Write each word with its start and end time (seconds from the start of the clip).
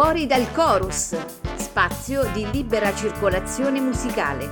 Fuori 0.00 0.28
dal 0.28 0.52
Chorus, 0.52 1.16
spazio 1.56 2.30
di 2.32 2.48
libera 2.52 2.94
circolazione 2.94 3.80
musicale, 3.80 4.48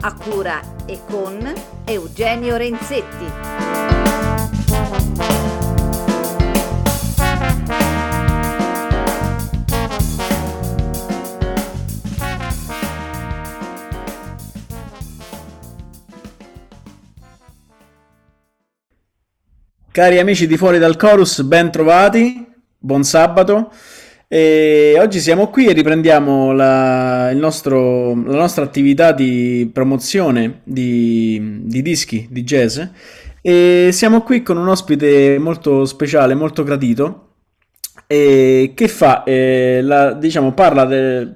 a 0.00 0.14
cura 0.14 0.58
e 0.86 1.00
con 1.06 1.52
Eugenio 1.84 2.56
Renzetti. 2.56 3.26
Cari 19.90 20.18
amici 20.18 20.46
di 20.46 20.56
Fuori 20.56 20.78
dal 20.78 20.96
Chorus, 20.96 21.42
ben 21.42 21.70
trovati, 21.70 22.50
buon 22.78 23.04
sabato. 23.04 23.70
E 24.28 24.96
oggi 24.98 25.20
siamo 25.20 25.50
qui 25.50 25.66
e 25.66 25.72
riprendiamo 25.72 26.50
la, 26.50 27.32
nostro, 27.32 28.08
la 28.08 28.36
nostra 28.36 28.64
attività 28.64 29.12
di 29.12 29.70
promozione 29.72 30.62
di, 30.64 31.60
di, 31.62 31.80
dischi 31.80 32.26
di 32.28 32.42
jazz. 32.42 32.80
E 33.40 33.90
siamo 33.92 34.22
qui 34.22 34.42
con 34.42 34.56
un 34.56 34.66
ospite 34.66 35.38
molto 35.38 35.84
speciale, 35.84 36.34
molto 36.34 36.64
gradito, 36.64 37.34
e 38.08 38.72
che 38.74 38.88
fa, 38.88 39.22
eh, 39.22 39.80
la, 39.82 40.12
diciamo, 40.14 40.52
parla 40.54 40.84
de, 40.86 41.28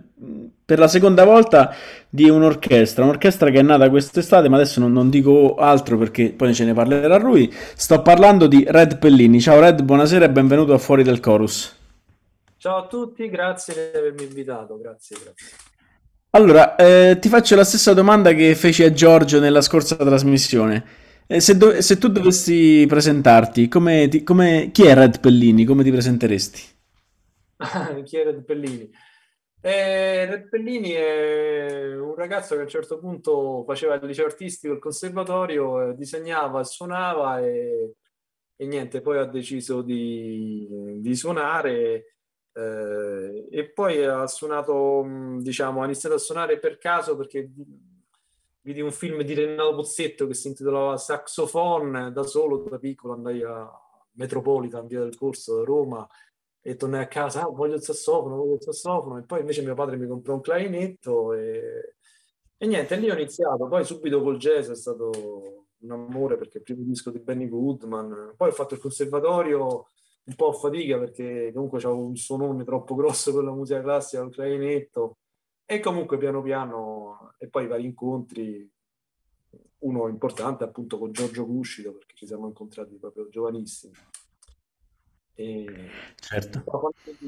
per 0.65 0.81
la 0.81 0.89
seconda 0.89 1.23
volta 1.25 1.73
di 2.09 2.29
un'orchestra, 2.29 3.05
un'orchestra 3.05 3.51
che 3.51 3.61
è 3.61 3.63
nata 3.63 3.89
quest'estate, 3.89 4.49
ma 4.49 4.57
adesso 4.57 4.81
non, 4.81 4.93
non, 4.93 5.11
dico 5.11 5.55
altro 5.55 5.97
perché 5.97 6.31
poi 6.31 6.53
ce 6.53 6.65
ne 6.65 6.75
parlerà 6.75 7.19
lui. 7.19 7.53
Sto 7.77 8.03
parlando 8.03 8.49
di 8.49 8.65
Red 8.67 8.99
Pellini. 8.99 9.41
Ciao 9.41 9.61
Red, 9.61 9.83
buonasera 9.83 10.25
e 10.25 10.31
benvenuto 10.31 10.75
a 10.75 10.79
Fuori 10.79 11.05
del 11.05 11.21
Chorus. 11.21 11.79
Ciao 12.61 12.77
a 12.77 12.87
tutti, 12.87 13.27
grazie 13.31 13.91
di 13.91 13.97
avermi 13.97 14.25
invitato, 14.25 14.79
grazie, 14.79 15.17
grazie. 15.19 15.57
Allora, 16.33 16.77
eh, 16.77 17.17
ti 17.19 17.31
faccio 17.31 17.57
la 17.57 17.65
stessa 17.65 17.95
domanda 17.95 18.35
che 18.35 18.55
feci 18.55 18.83
a 18.83 18.93
Giorgio 18.93 19.41
nella 19.41 19.63
scorsa 19.63 19.97
trasmissione. 19.97 20.85
Eh, 21.27 21.41
se, 21.41 21.57
do- 21.57 21.81
se, 21.81 21.97
tu 21.97 22.09
dovessi 22.09 22.85
presentarti, 22.87 23.67
come 23.67 24.09
ti- 24.09 24.23
come- 24.23 24.69
chi 24.75 24.85
è 24.85 24.93
Red 24.93 25.21
Pellini? 25.21 25.65
Come 25.65 25.83
ti 25.83 25.91
presenteresti? 25.91 26.61
chi 28.05 28.19
è 28.19 28.25
Red 28.25 28.45
Pellini? 28.45 28.91
Eh, 29.63 30.27
Reppellini 30.27 30.91
è 30.91 31.97
un 31.97 32.15
ragazzo 32.15 32.53
che 32.57 32.61
a 32.61 32.65
un 32.65 32.69
certo 32.69 32.99
punto 32.99 33.65
faceva 33.67 33.95
il 33.95 34.05
liceo 34.05 34.27
artistico, 34.27 34.75
il 34.75 34.81
conservatorio, 34.81 35.89
eh, 35.89 35.95
disegnava, 35.95 36.63
suonava 36.63 37.41
e, 37.41 37.95
e, 38.55 38.67
niente, 38.67 39.01
poi 39.01 39.17
ha 39.17 39.25
deciso 39.25 39.81
di, 39.81 40.69
di 40.99 41.17
suonare 41.17 42.05
eh, 42.53 43.47
e 43.51 43.71
poi 43.71 44.05
ha 44.05 44.27
suonato, 44.27 45.05
diciamo, 45.39 45.83
ha 45.83 45.85
iniziato 45.85 46.17
a 46.17 46.19
suonare 46.19 46.59
per 46.59 46.79
caso 46.79 47.17
perché 47.17 47.49
vidi 48.63 48.81
un 48.81 48.93
film 48.93 49.23
di 49.23 49.35
Renato 49.35 49.75
Pozzetto 49.75 50.27
che 50.27 50.35
si 50.35 50.49
intitolava 50.49 50.97
Saxophone, 50.97 52.13
da 52.13 52.23
solo, 52.25 52.59
da 52.69 52.79
piccolo 52.79 53.15
andai 53.15 53.43
a 53.43 53.69
Metropolitan, 54.13 54.87
via 54.87 55.01
del 55.01 55.17
corso 55.17 55.57
da 55.57 55.65
Roma 55.65 56.09
e 56.63 56.77
tornai 56.77 57.03
a 57.03 57.09
casa, 57.09 57.43
ah, 57.43 57.49
voglio 57.49 57.77
il 57.77 57.83
sassofono, 57.83 58.37
voglio 58.37 58.55
il 58.55 58.63
sassofono, 58.63 59.19
e 59.19 59.23
poi 59.23 59.41
invece 59.41 59.63
mio 59.63 59.75
padre 59.75 59.97
mi 59.97 60.07
comprò 60.07 60.35
un 60.35 60.41
clarinetto 60.43 61.33
e, 61.33 61.95
e 62.59 62.67
niente, 62.67 62.97
lì 62.97 63.11
ho 63.11 63.15
iniziato, 63.15 63.67
poi 63.67 63.85
subito 63.85 64.23
col 64.23 64.37
jazz 64.37 64.69
è 64.69 64.75
stato 64.75 65.11
un 65.79 65.91
amore 65.91 66.37
perché 66.37 66.59
il 66.59 66.65
primo 66.65 66.83
disco 66.83 67.11
di 67.11 67.19
Benny 67.19 67.49
Goodman, 67.49 68.35
poi 68.37 68.49
ho 68.51 68.53
fatto 68.53 68.75
il 68.75 68.81
conservatorio 68.81 69.87
un 70.25 70.35
po' 70.35 70.49
a 70.49 70.53
fatica 70.53 70.99
perché 70.99 71.51
comunque 71.53 71.79
avevo 71.79 72.05
un 72.05 72.17
suonone 72.17 72.65
troppo 72.65 72.95
grosso 72.95 73.35
per 73.35 73.45
la 73.45 73.53
musica 73.53 73.81
classica, 73.81 74.23
il 74.23 74.31
clarinetto, 74.31 75.19
e 75.65 75.81
comunque 75.81 76.19
piano 76.19 76.43
piano, 76.43 77.35
e 77.39 77.49
poi 77.49 77.67
vari 77.67 77.85
incontri, 77.85 78.71
uno 79.79 80.09
importante 80.09 80.65
appunto 80.65 80.99
con 80.99 81.13
Giorgio 81.13 81.47
Cuscito 81.47 81.93
perché 81.93 82.15
ci 82.15 82.27
siamo 82.27 82.47
incontrati 82.47 82.97
proprio 82.97 83.29
giovanissimi. 83.29 83.95
E... 85.35 85.65
Certo. 86.21 86.63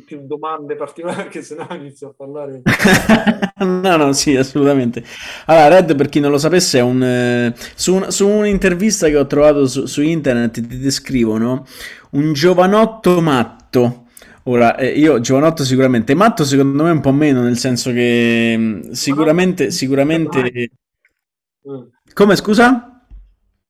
più 0.04 0.26
domande 0.26 0.76
particolari 0.76 1.22
perché 1.24 1.42
sennò 1.42 1.66
inizio 1.70 2.08
a 2.08 2.14
parlare. 2.16 2.62
no, 3.58 3.96
no, 3.96 4.12
sì, 4.12 4.36
assolutamente. 4.36 5.02
Allora, 5.46 5.68
Red, 5.68 5.96
per 5.96 6.08
chi 6.08 6.20
non 6.20 6.30
lo 6.30 6.38
sapesse, 6.38 6.78
è 6.78 6.82
un, 6.82 7.02
eh, 7.02 7.54
su, 7.74 7.94
un, 7.94 8.10
su, 8.10 8.28
un'intervista 8.28 9.08
che 9.08 9.16
ho 9.16 9.26
trovato 9.26 9.66
su, 9.66 9.86
su 9.86 10.02
internet 10.02 10.66
ti 10.66 10.78
descrivono 10.78 11.66
un 12.10 12.32
giovanotto 12.32 13.20
matto. 13.20 14.06
Ora, 14.44 14.76
eh, 14.76 14.88
io 14.88 15.20
giovanotto 15.20 15.64
sicuramente, 15.64 16.14
matto 16.14 16.44
secondo 16.44 16.82
me 16.82 16.90
un 16.90 17.00
po' 17.00 17.12
meno, 17.12 17.42
nel 17.42 17.56
senso 17.56 17.92
che 17.92 18.54
mm, 18.56 18.90
sicuramente, 18.90 19.70
sicuramente... 19.70 20.70
Come 22.12 22.36
scusa? 22.36 22.91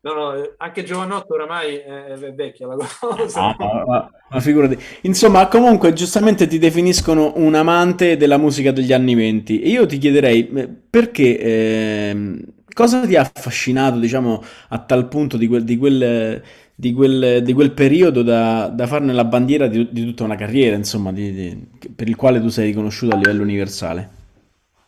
No, 0.04 0.14
no, 0.14 0.34
eh, 0.34 0.54
anche 0.56 0.82
Giovanotto 0.82 1.34
oramai 1.34 1.76
è, 1.76 2.32
vecchia 2.34 2.66
la 2.66 2.76
cosa. 2.98 3.40
Ah, 3.40 3.84
ma, 3.86 4.10
ma, 4.30 4.40
figurati. 4.40 4.76
Insomma, 5.02 5.46
comunque, 5.46 5.92
giustamente 5.92 6.48
ti 6.48 6.58
definiscono 6.58 7.34
un 7.36 7.54
amante 7.54 8.16
della 8.16 8.36
musica 8.36 8.72
degli 8.72 8.92
anni 8.92 9.14
venti. 9.14 9.60
E 9.60 9.68
io 9.68 9.86
ti 9.86 9.98
chiederei 9.98 10.48
eh, 10.48 10.68
perché, 10.68 11.38
eh, 11.38 12.44
cosa 12.74 13.06
ti 13.06 13.14
ha 13.14 13.30
affascinato, 13.32 14.00
diciamo, 14.00 14.42
a 14.70 14.78
tal 14.80 15.06
punto 15.06 15.36
di 15.36 15.46
quel, 15.46 15.62
di 15.62 15.76
quel, 15.76 16.42
di 16.74 16.92
quel, 16.92 17.42
di 17.44 17.52
quel 17.52 17.70
periodo 17.70 18.22
da, 18.24 18.66
da, 18.74 18.88
farne 18.88 19.12
la 19.12 19.24
bandiera 19.24 19.68
di, 19.68 19.88
di 19.92 20.04
tutta 20.04 20.24
una 20.24 20.34
carriera, 20.34 20.74
insomma, 20.74 21.12
per 21.12 22.08
il 22.08 22.16
quale 22.16 22.40
tu 22.40 22.48
sei 22.48 22.66
riconosciuto 22.66 23.14
a 23.14 23.18
livello 23.18 23.42
universale? 23.42 24.10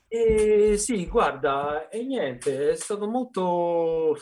Eh, 0.09 0.77
sì, 0.77 1.07
guarda, 1.07 1.89
e 1.89 2.03
niente, 2.03 2.71
è 2.71 2.75
stato 2.75 3.09
molto 3.09 4.17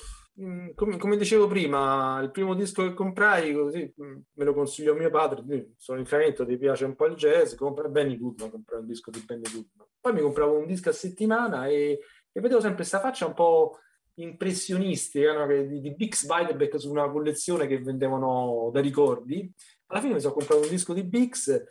come, 0.75 0.97
come, 0.97 1.17
dicevo 1.17 1.47
prima, 1.47 2.21
il 2.23 2.31
primo 2.31 2.55
disco 2.55 2.83
che 2.83 2.95
comprai, 2.95 3.53
così 3.53 3.93
mm, 4.01 4.17
me 4.33 4.45
lo 4.45 4.55
consiglio 4.55 4.95
mio 4.95 5.11
padre, 5.11 5.73
sono 5.77 5.99
in 5.99 6.05
Trento, 6.05 6.47
ti 6.47 6.57
piace 6.57 6.85
un 6.85 6.95
po' 6.95 7.07
il 7.07 7.17
jazz, 7.17 7.55
compra 7.55 7.89
Benny 7.89 8.19
Goodman, 8.19 8.51
comprai 8.51 8.81
un 8.81 8.87
disco 8.87 9.11
di 9.11 9.23
Benny 9.25 9.43
Goodman. 9.43 9.87
Poi 10.01 10.13
mi 10.15 10.21
compravo 10.21 10.59
un 10.59 10.67
disco 10.67 10.89
a 10.89 10.93
settimana 10.93 11.67
e, 11.67 12.01
e 12.33 12.41
vedevo 12.41 12.61
sempre 12.61 12.79
questa 12.79 13.01
faccia 13.01 13.27
un 13.27 13.35
po' 13.35 13.79
impressionistica 14.15 15.33
no? 15.33 15.47
di, 15.47 15.81
di 15.81 15.95
Bix 15.95 16.27
Beiderbecke 16.27 16.79
su 16.79 16.91
una 16.91 17.11
collezione 17.11 17.67
che 17.67 17.81
vendevano 17.81 18.71
da 18.73 18.81
ricordi. 18.81 19.51
Alla 19.87 20.01
fine 20.01 20.15
mi 20.15 20.21
sono 20.21 20.35
comprato 20.35 20.63
un 20.63 20.69
disco 20.69 20.95
di 20.95 21.05
Bix 21.05 21.63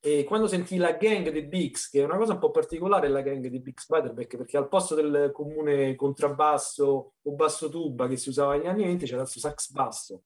e 0.00 0.24
quando 0.24 0.46
sentì 0.46 0.76
la 0.76 0.92
gang 0.92 1.28
di 1.30 1.42
Bix, 1.42 1.90
che 1.90 2.00
è 2.00 2.04
una 2.04 2.16
cosa 2.16 2.34
un 2.34 2.38
po' 2.38 2.50
particolare 2.50 3.08
la 3.08 3.20
gang 3.20 3.44
di 3.46 3.60
Bix 3.60 3.86
Butterbeck, 3.86 4.36
perché 4.36 4.56
al 4.56 4.68
posto 4.68 4.94
del 4.94 5.30
comune 5.32 5.96
contrabbasso 5.96 7.14
o 7.20 7.34
basso 7.34 7.68
tuba 7.68 8.06
che 8.06 8.16
si 8.16 8.28
usava 8.28 8.54
negli 8.54 8.66
anni 8.66 8.84
20 8.84 9.06
c'era 9.06 9.22
il 9.22 9.28
sax 9.28 9.70
basso. 9.72 10.22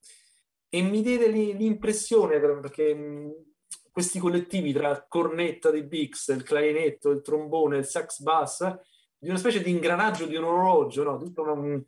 E 0.68 0.82
mi 0.82 1.02
diede 1.02 1.28
l'impressione, 1.28 2.38
perché 2.38 3.46
questi 3.90 4.18
collettivi 4.18 4.72
tra 4.72 5.06
cornetta 5.06 5.70
di 5.70 5.82
Bix, 5.82 6.28
il 6.28 6.42
clarinetto, 6.42 7.10
il 7.10 7.22
trombone, 7.22 7.78
il 7.78 7.84
sax 7.84 8.20
bass, 8.20 8.78
di 9.18 9.28
una 9.28 9.38
specie 9.38 9.62
di 9.62 9.70
ingranaggio 9.70 10.26
di 10.26 10.36
un 10.36 10.44
orologio, 10.44 11.02
no? 11.02 11.18
tutto 11.18 11.42
un, 11.42 11.82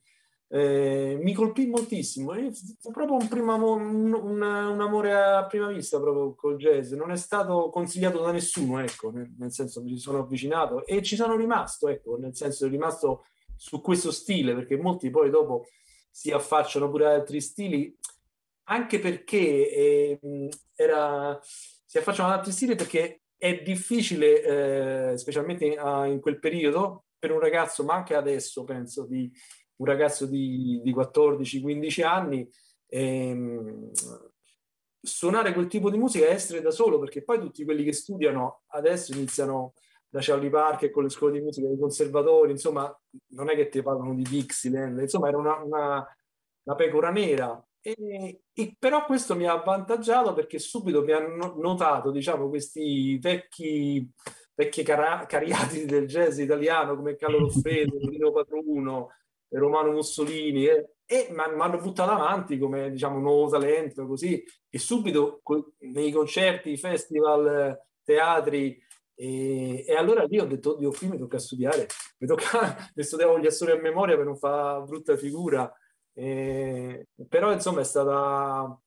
eh, 0.54 1.18
mi 1.20 1.32
colpì 1.32 1.66
moltissimo. 1.66 2.32
Fu 2.78 2.92
proprio 2.92 3.16
un, 3.16 3.26
primo, 3.26 3.74
un, 3.74 4.12
un, 4.12 4.40
amore 4.80 5.12
a 5.12 5.44
prima 5.46 5.66
vista 5.66 5.98
proprio 5.98 6.32
col 6.36 6.56
jazz. 6.56 6.92
Non 6.92 7.10
è 7.10 7.16
stato 7.16 7.70
consigliato 7.70 8.20
da 8.20 8.30
nessuno, 8.30 8.78
ecco, 8.78 9.10
nel, 9.10 9.34
nel 9.36 9.50
senso 9.50 9.82
mi 9.82 9.98
sono 9.98 10.20
avvicinato 10.20 10.86
e 10.86 11.02
ci 11.02 11.16
sono 11.16 11.34
rimasto, 11.34 11.88
ecco, 11.88 12.16
nel 12.18 12.36
senso 12.36 12.68
rimasto 12.68 13.24
su 13.56 13.80
questo 13.80 14.12
stile, 14.12 14.54
perché 14.54 14.76
molti 14.76 15.10
poi 15.10 15.28
dopo 15.28 15.66
si 16.08 16.30
affacciano 16.30 16.88
pure 16.88 17.06
ad 17.06 17.12
altri 17.14 17.40
stili, 17.40 17.92
anche 18.68 19.00
perché 19.00 19.70
eh, 19.72 20.48
era, 20.76 21.36
si 21.42 21.98
affacciano 21.98 22.28
ad 22.28 22.38
altri 22.38 22.52
stili 22.52 22.76
perché 22.76 23.22
è 23.36 23.60
difficile, 23.60 25.10
eh, 25.10 25.18
specialmente 25.18 25.64
in, 25.64 25.72
in 26.12 26.20
quel 26.20 26.38
periodo, 26.38 27.06
per 27.18 27.32
un 27.32 27.40
ragazzo, 27.40 27.82
ma 27.82 27.94
anche 27.94 28.14
adesso 28.14 28.62
penso, 28.62 29.04
di 29.04 29.28
un 29.76 29.86
ragazzo 29.86 30.26
di, 30.26 30.80
di 30.82 30.92
14-15 30.92 32.04
anni, 32.04 32.48
ehm, 32.86 33.90
suonare 35.00 35.52
quel 35.52 35.66
tipo 35.66 35.90
di 35.90 35.98
musica 35.98 36.26
e 36.26 36.30
essere 36.30 36.60
da 36.60 36.70
solo, 36.70 36.98
perché 36.98 37.22
poi 37.22 37.38
tutti 37.38 37.64
quelli 37.64 37.84
che 37.84 37.92
studiano 37.92 38.62
adesso 38.68 39.12
iniziano 39.12 39.74
da 40.08 40.20
Charlie 40.22 40.48
Parker 40.48 40.90
con 40.90 41.02
le 41.02 41.08
scuole 41.08 41.32
di 41.32 41.44
musica, 41.44 41.66
dei 41.66 41.78
conservatori, 41.78 42.52
insomma, 42.52 43.00
non 43.30 43.50
è 43.50 43.56
che 43.56 43.68
ti 43.68 43.82
parlano 43.82 44.14
di 44.14 44.22
Dixieland, 44.22 45.00
insomma, 45.00 45.28
era 45.28 45.38
una, 45.38 45.56
una, 45.56 46.16
una 46.62 46.76
pecora 46.76 47.10
nera. 47.10 47.60
E, 47.80 48.42
e, 48.52 48.76
però 48.78 49.04
questo 49.04 49.34
mi 49.34 49.46
ha 49.46 49.52
avvantaggiato 49.52 50.32
perché 50.32 50.58
subito 50.58 51.02
mi 51.02 51.12
hanno 51.12 51.54
notato, 51.58 52.12
diciamo, 52.12 52.48
questi 52.48 53.18
vecchi, 53.18 54.08
vecchi 54.54 54.82
cara- 54.84 55.26
cariati 55.26 55.84
del 55.84 56.06
jazz 56.06 56.38
italiano 56.38 56.94
come 56.94 57.16
Carlo 57.16 57.40
Loffredo, 57.40 57.98
Lino 58.08 58.30
Patruno, 58.30 59.08
Romano 59.58 59.92
Mussolini 59.92 60.66
eh, 60.66 60.94
e 61.06 61.28
mi 61.30 61.40
hanno 61.40 61.78
buttato 61.78 62.10
avanti 62.10 62.58
come 62.58 62.90
diciamo 62.90 63.18
nuovo 63.18 63.48
talento 63.50 64.06
così 64.06 64.42
e 64.68 64.78
subito 64.78 65.42
nei 65.80 66.10
concerti, 66.10 66.76
festival, 66.76 67.78
teatri 68.02 68.82
E, 69.16 69.84
e, 69.86 69.94
allora 69.94 70.24
lì 70.24 70.40
ho 70.40 70.44
detto, 70.46 70.72
oddio, 70.72 70.90
qui 70.90 71.06
mi 71.08 71.18
tocca 71.18 71.38
studiare, 71.38 71.86
mi 72.18 72.26
tocca, 72.26 72.76
mi 72.94 73.02
studiavo 73.02 73.38
gli 73.38 73.46
assoli 73.46 73.70
a 73.70 73.80
memoria 73.80 74.16
per 74.16 74.24
non 74.24 74.36
fare 74.36 74.84
brutta 74.84 75.16
figura. 75.16 75.72
E, 76.12 77.06
però 77.28 77.52
insomma 77.52 77.80
è 77.80 77.84
stata... 77.84 78.78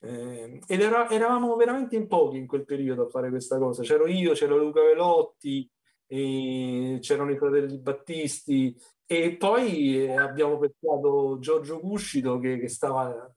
Eh, 0.00 0.60
ed 0.66 0.80
era, 0.80 1.08
eravamo 1.10 1.56
veramente 1.56 1.96
in 1.96 2.06
pochi 2.06 2.38
in 2.38 2.46
quel 2.46 2.64
periodo 2.64 3.06
a 3.06 3.08
fare 3.08 3.30
questa 3.30 3.58
cosa. 3.58 3.82
C'ero 3.82 4.06
io, 4.06 4.32
c'era 4.32 4.56
Luca 4.56 4.82
Velotti, 4.82 5.68
c'erano 6.06 7.30
i 7.30 7.36
fratelli 7.36 7.78
Battisti, 7.78 8.76
e 9.10 9.36
poi 9.36 10.14
abbiamo 10.14 10.58
pescato 10.58 11.38
Giorgio 11.40 11.80
Cuscito 11.80 12.38
che, 12.38 12.58
che, 12.58 12.68
stava 12.68 13.32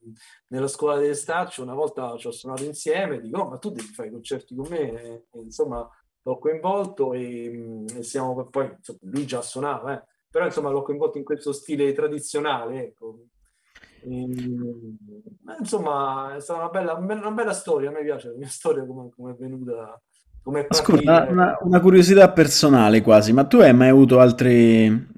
nella 0.48 0.68
scuola 0.68 0.98
del 0.98 1.16
Staccio, 1.16 1.62
una 1.62 1.72
volta 1.72 2.14
ci 2.18 2.26
ho 2.26 2.30
suonato 2.30 2.62
insieme, 2.64 3.22
dico 3.22 3.40
oh, 3.40 3.48
ma 3.48 3.56
tu 3.56 3.70
devi 3.70 3.88
fare 3.88 4.08
i 4.08 4.12
concerti 4.12 4.54
con 4.54 4.66
me, 4.68 4.90
e, 4.92 5.24
insomma 5.42 5.88
l'ho 6.24 6.38
coinvolto 6.38 7.14
e, 7.14 7.50
mm, 7.50 7.86
e 7.96 8.02
siamo, 8.02 8.44
poi 8.50 8.70
insomma, 8.76 8.98
lui 9.00 9.24
già 9.24 9.40
suonava, 9.40 9.94
eh, 9.94 10.04
però 10.30 10.44
insomma 10.44 10.68
l'ho 10.68 10.82
coinvolto 10.82 11.16
in 11.16 11.24
questo 11.24 11.54
stile 11.54 11.90
tradizionale, 11.94 12.88
ecco. 12.88 13.24
E, 14.02 14.28
insomma 15.58 16.34
è 16.36 16.40
stata 16.40 16.60
una 16.60 16.68
bella, 16.68 16.92
una 16.96 17.30
bella 17.30 17.54
storia, 17.54 17.88
a 17.88 17.92
me 17.92 18.02
piace 18.02 18.28
la 18.28 18.36
mia 18.36 18.48
storia 18.52 18.84
come, 18.84 19.08
come 19.08 19.30
è 19.30 19.34
venuta. 19.36 19.98
Come 20.42 20.66
Ascolta, 20.68 21.28
una, 21.30 21.56
una, 21.60 21.80
curiosità 21.80 22.28
personale 22.32 23.00
quasi, 23.00 23.32
ma 23.32 23.44
tu 23.44 23.58
hai 23.58 23.72
mai 23.72 23.90
avuto 23.90 24.18
altri 24.18 25.10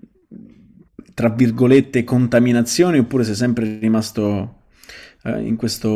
tra 1.15 1.31
virgolette, 1.31 2.05
contaminazioni 2.05 2.99
oppure 2.99 3.25
sei 3.25 3.37
sempre 3.37 3.79
rimasto 3.79 4.63
eh, 5.23 5.41
in 5.41 5.57
questo, 5.57 5.89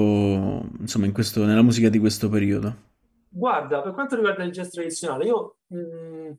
insomma, 0.78 1.06
in 1.06 1.12
questo, 1.12 1.44
nella 1.44 1.62
musica 1.62 1.88
di 1.88 1.98
questo 1.98 2.28
periodo? 2.28 2.86
Guarda, 3.28 3.82
per 3.82 3.92
quanto 3.92 4.14
riguarda 4.14 4.44
il 4.44 4.52
jazz 4.52 4.70
tradizionale, 4.70 5.26
io 5.26 5.56
mh, 5.66 5.76
mm, 5.76 6.30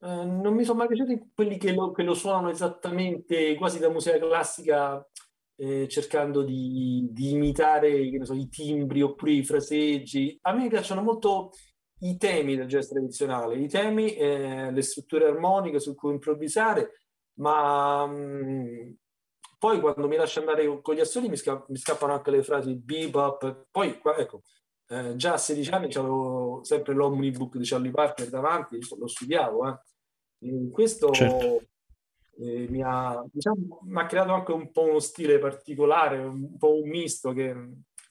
eh, 0.00 0.24
non 0.24 0.54
mi 0.54 0.64
sono 0.64 0.78
mai 0.78 0.88
piaciuti 0.88 1.30
quelli 1.34 1.58
che 1.58 1.72
lo, 1.72 1.92
che 1.92 2.02
lo 2.02 2.14
suonano 2.14 2.50
esattamente 2.50 3.54
quasi 3.54 3.78
da 3.78 3.90
musica 3.90 4.18
classica, 4.18 5.06
eh, 5.56 5.86
cercando 5.88 6.42
di, 6.42 7.06
di 7.12 7.30
imitare 7.30 8.10
so, 8.22 8.34
i 8.34 8.48
timbri 8.48 9.02
oppure 9.02 9.32
i 9.32 9.44
fraseggi. 9.44 10.36
A 10.42 10.52
me 10.52 10.68
piacciono 10.68 11.02
molto 11.02 11.50
i 12.00 12.16
temi 12.16 12.56
del 12.56 12.66
jazz 12.66 12.88
tradizionale, 12.88 13.56
i 13.56 13.68
temi, 13.68 14.14
eh, 14.14 14.70
le 14.72 14.82
strutture 14.82 15.26
armoniche 15.26 15.78
su 15.78 15.94
cui 15.94 16.12
improvvisare 16.12 17.03
ma 17.34 18.06
mh, 18.06 18.14
mm, 18.14 18.92
poi 19.58 19.80
quando 19.80 20.08
mi 20.08 20.16
lascio 20.16 20.40
andare 20.40 20.80
con 20.82 20.94
gli 20.94 21.00
assoli 21.00 21.28
mi, 21.28 21.36
sca- 21.36 21.64
mi 21.68 21.76
scappano 21.76 22.12
anche 22.12 22.30
le 22.30 22.42
frasi 22.42 22.74
bebop, 22.74 23.68
poi 23.70 23.98
ecco, 24.18 24.42
eh, 24.88 25.16
già 25.16 25.34
a 25.34 25.38
16 25.38 25.70
anni 25.70 25.92
avevo 25.94 26.60
sempre 26.64 26.92
l'omnibook 26.92 27.56
di 27.56 27.64
Charlie 27.64 27.90
Parker 27.90 28.28
davanti, 28.28 28.78
lo 28.98 29.06
studiavo, 29.06 29.66
eh. 29.66 30.70
questo 30.70 31.12
certo. 31.12 31.62
eh, 32.38 32.66
mi, 32.68 32.82
ha, 32.82 33.24
diciamo, 33.32 33.80
mi, 33.84 34.00
ha, 34.00 34.06
creato 34.06 34.32
anche 34.32 34.52
un 34.52 34.70
po' 34.70 34.82
uno 34.82 34.98
stile 34.98 35.38
particolare, 35.38 36.18
un 36.18 36.58
po' 36.58 36.74
un 36.74 36.88
misto 36.88 37.32
che 37.32 37.54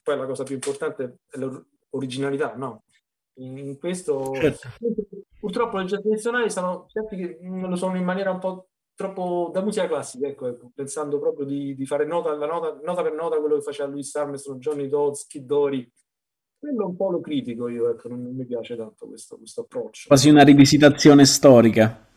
poi 0.02 0.16
la 0.16 0.26
cosa 0.26 0.42
più 0.42 0.54
importante 0.54 1.18
è 1.30 1.38
l'originalità, 1.38 2.54
no? 2.56 2.82
In 3.36 3.78
questo 3.78 4.32
certo. 4.34 4.68
purtroppo 5.40 5.78
le 5.78 5.86
tradizionali 5.86 6.50
sono 6.50 6.86
certi 6.88 7.16
che 7.16 7.38
lo 7.40 7.74
sono 7.74 7.96
in 7.96 8.04
maniera 8.04 8.30
un 8.30 8.38
po' 8.38 8.68
troppo 8.94 9.50
da 9.52 9.62
musica 9.62 9.86
classica, 9.86 10.26
ecco, 10.28 10.46
ecco 10.46 10.70
pensando 10.74 11.18
proprio 11.18 11.46
di, 11.46 11.74
di 11.74 11.86
fare 11.86 12.04
nota, 12.06 12.34
nota, 12.34 12.78
nota, 12.82 13.02
per 13.02 13.12
nota 13.12 13.38
quello 13.38 13.56
che 13.56 13.62
faceva 13.62 13.88
Louis 13.88 14.14
Armstrong, 14.14 14.60
Johnny 14.60 14.88
Dodds, 14.88 15.26
Kid 15.26 15.44
Dory. 15.44 15.90
Quello 16.58 16.86
un 16.86 16.96
po' 16.96 17.10
lo 17.10 17.20
critico 17.20 17.68
io, 17.68 17.90
ecco, 17.90 18.08
non, 18.08 18.22
non 18.22 18.34
mi 18.34 18.46
piace 18.46 18.76
tanto 18.76 19.06
questo, 19.06 19.36
questo, 19.36 19.62
approccio. 19.62 20.06
Quasi 20.06 20.30
una 20.30 20.44
rivisitazione 20.44 21.26
storica. 21.26 22.08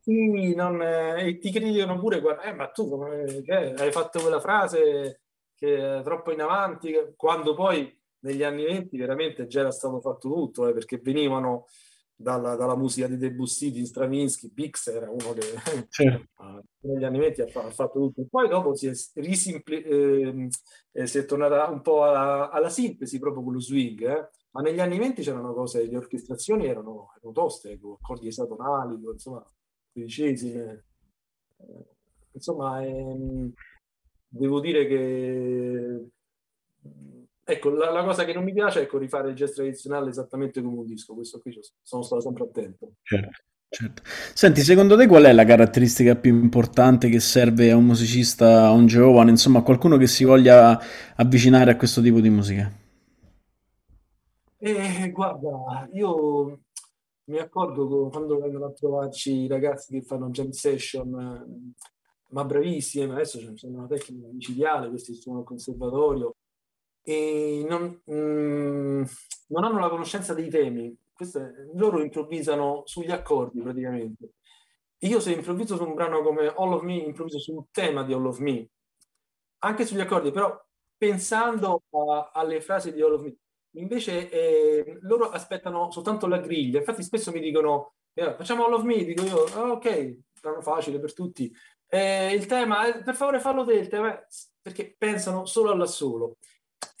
Sì, 0.00 0.54
non, 0.54 0.82
eh, 0.82 1.28
e 1.28 1.38
ti 1.38 1.52
criticano 1.52 1.98
pure, 1.98 2.20
guarda, 2.20 2.42
eh, 2.42 2.54
ma 2.54 2.68
tu 2.68 2.88
come, 2.88 3.42
che, 3.42 3.74
hai 3.74 3.92
fatto 3.92 4.20
quella 4.20 4.40
frase 4.40 5.20
che 5.54 5.98
è 5.98 6.02
troppo 6.02 6.32
in 6.32 6.40
avanti, 6.40 6.92
quando 7.14 7.54
poi 7.54 7.96
negli 8.20 8.42
anni 8.42 8.64
20 8.64 8.96
veramente 8.96 9.46
già 9.46 9.60
era 9.60 9.70
stato 9.70 10.00
fatto 10.00 10.28
tutto, 10.28 10.66
eh, 10.66 10.72
perché 10.72 10.98
venivano 10.98 11.66
dalla, 12.20 12.54
dalla, 12.54 12.76
musica 12.76 13.06
di 13.06 13.16
Debussy, 13.16 13.70
di 13.70 13.86
Stravinsky, 13.86 14.50
Bix 14.52 14.88
era 14.88 15.10
uno 15.10 15.32
che 15.32 15.86
certo. 15.88 16.26
negli 16.80 17.04
anni 17.04 17.18
20 17.18 17.40
ha, 17.40 17.70
fatto 17.70 17.98
tutto. 17.98 18.26
Poi 18.28 18.48
dopo 18.48 18.74
si 18.74 18.88
è, 18.88 18.92
risimpli- 19.14 19.82
eh, 19.82 20.48
si 21.06 21.18
è 21.18 21.24
tornata 21.24 21.68
un 21.68 21.80
po' 21.80 22.04
alla, 22.04 22.50
alla, 22.50 22.68
sintesi 22.68 23.18
proprio 23.18 23.42
con 23.42 23.54
lo 23.54 23.60
swing, 23.60 24.02
eh? 24.02 24.28
ma 24.50 24.60
negli 24.60 24.80
anni 24.80 24.98
20 24.98 25.22
c'erano 25.22 25.54
cose, 25.54 25.86
le 25.86 25.96
orchestrazioni 25.96 26.66
erano, 26.66 27.12
erano 27.16 27.32
toste, 27.32 27.78
con 27.78 27.96
accordi 27.98 28.26
esatonali, 28.28 28.98
insomma, 29.02 29.44
tredicesime. 29.90 30.84
Eh, 31.56 31.86
insomma, 32.32 32.84
ehm, 32.84 33.50
devo 34.28 34.60
dire 34.60 34.86
che 34.86 36.10
Ecco, 37.50 37.70
la, 37.70 37.90
la, 37.90 38.04
cosa 38.04 38.24
che 38.24 38.32
non 38.32 38.44
mi 38.44 38.52
piace 38.52 38.78
è 38.78 38.82
ecco, 38.84 38.96
rifare 38.96 39.30
il 39.30 39.34
jazz 39.34 39.54
tradizionale 39.54 40.10
esattamente 40.10 40.62
come 40.62 40.78
un 40.78 40.86
disco, 40.86 41.14
questo 41.14 41.40
qui 41.40 41.58
sono 41.82 42.02
stato 42.02 42.20
sempre 42.20 42.44
attento. 42.44 42.92
Certo, 43.02 43.42
certo. 43.68 44.02
Senti, 44.34 44.60
secondo 44.60 44.96
te 44.96 45.08
qual 45.08 45.24
è 45.24 45.32
la 45.32 45.44
caratteristica 45.44 46.14
più 46.14 46.32
importante 46.32 47.08
che 47.08 47.18
serve 47.18 47.72
a 47.72 47.76
un 47.76 47.86
musicista, 47.86 48.66
a 48.66 48.70
un 48.70 48.86
giovane, 48.86 49.30
insomma 49.30 49.58
a 49.58 49.62
qualcuno 49.62 49.96
che 49.96 50.06
si 50.06 50.22
voglia 50.22 50.78
avvicinare 51.16 51.72
a 51.72 51.76
questo 51.76 52.00
tipo 52.00 52.20
di 52.20 52.30
musica? 52.30 52.70
Eh, 54.58 55.10
guarda, 55.10 55.88
io 55.92 56.60
mi 57.24 57.38
accorgo 57.38 58.10
quando 58.10 58.38
vengono 58.38 58.66
a 58.66 58.72
trovarci 58.72 59.32
i 59.32 59.48
ragazzi 59.48 59.92
che 59.92 60.02
fanno 60.02 60.30
jam 60.30 60.50
session, 60.50 61.18
eh, 61.18 61.82
ma 62.28 62.44
bravissimi, 62.44 63.10
adesso 63.10 63.38
c'è 63.54 63.66
una 63.66 63.86
tecnica 63.88 64.28
micidiale, 64.30 64.88
questi 64.88 65.14
sono 65.14 65.38
al 65.38 65.44
conservatorio, 65.44 66.36
e 67.02 67.64
non, 67.68 68.00
mm, 68.10 69.02
non 69.48 69.64
hanno 69.64 69.78
la 69.78 69.88
conoscenza 69.88 70.34
dei 70.34 70.48
temi. 70.48 70.96
Queste, 71.12 71.70
loro 71.74 72.02
improvvisano 72.02 72.82
sugli 72.86 73.10
accordi 73.10 73.60
praticamente. 73.60 74.34
Io 74.98 75.20
se 75.20 75.32
improvviso 75.32 75.76
su 75.76 75.84
un 75.84 75.94
brano 75.94 76.22
come 76.22 76.46
All 76.46 76.72
of 76.72 76.82
Me, 76.82 76.96
improvviso 76.96 77.38
sul 77.38 77.66
tema 77.70 78.02
di 78.02 78.12
All 78.12 78.26
of 78.26 78.38
Me, 78.38 78.68
anche 79.58 79.86
sugli 79.86 80.00
accordi, 80.00 80.30
però 80.30 80.58
pensando 80.96 81.84
a, 81.90 82.30
alle 82.34 82.60
frasi 82.60 82.92
di 82.92 83.00
All 83.02 83.14
of 83.14 83.22
Me. 83.22 83.34
Invece 83.74 84.28
eh, 84.30 84.98
loro 85.02 85.30
aspettano 85.30 85.90
soltanto 85.90 86.26
la 86.26 86.38
griglia. 86.38 86.78
Infatti 86.78 87.02
spesso 87.02 87.32
mi 87.32 87.40
dicono 87.40 87.94
eh, 88.14 88.34
facciamo 88.34 88.64
All 88.66 88.72
of 88.74 88.82
Me, 88.82 89.04
dico 89.04 89.22
io, 89.22 89.36
oh, 89.36 89.72
ok, 89.72 90.18
brano 90.40 90.60
facile 90.60 90.98
per 90.98 91.14
tutti. 91.14 91.52
Eh, 91.86 92.34
il 92.34 92.46
tema, 92.46 92.86
eh, 92.86 93.02
per 93.02 93.14
favore 93.14 93.40
fallo 93.40 93.64
te, 93.64 93.74
il 93.74 93.88
tema, 93.88 94.18
perché 94.60 94.94
pensano 94.96 95.46
solo 95.46 95.70
all'assolo. 95.70 96.36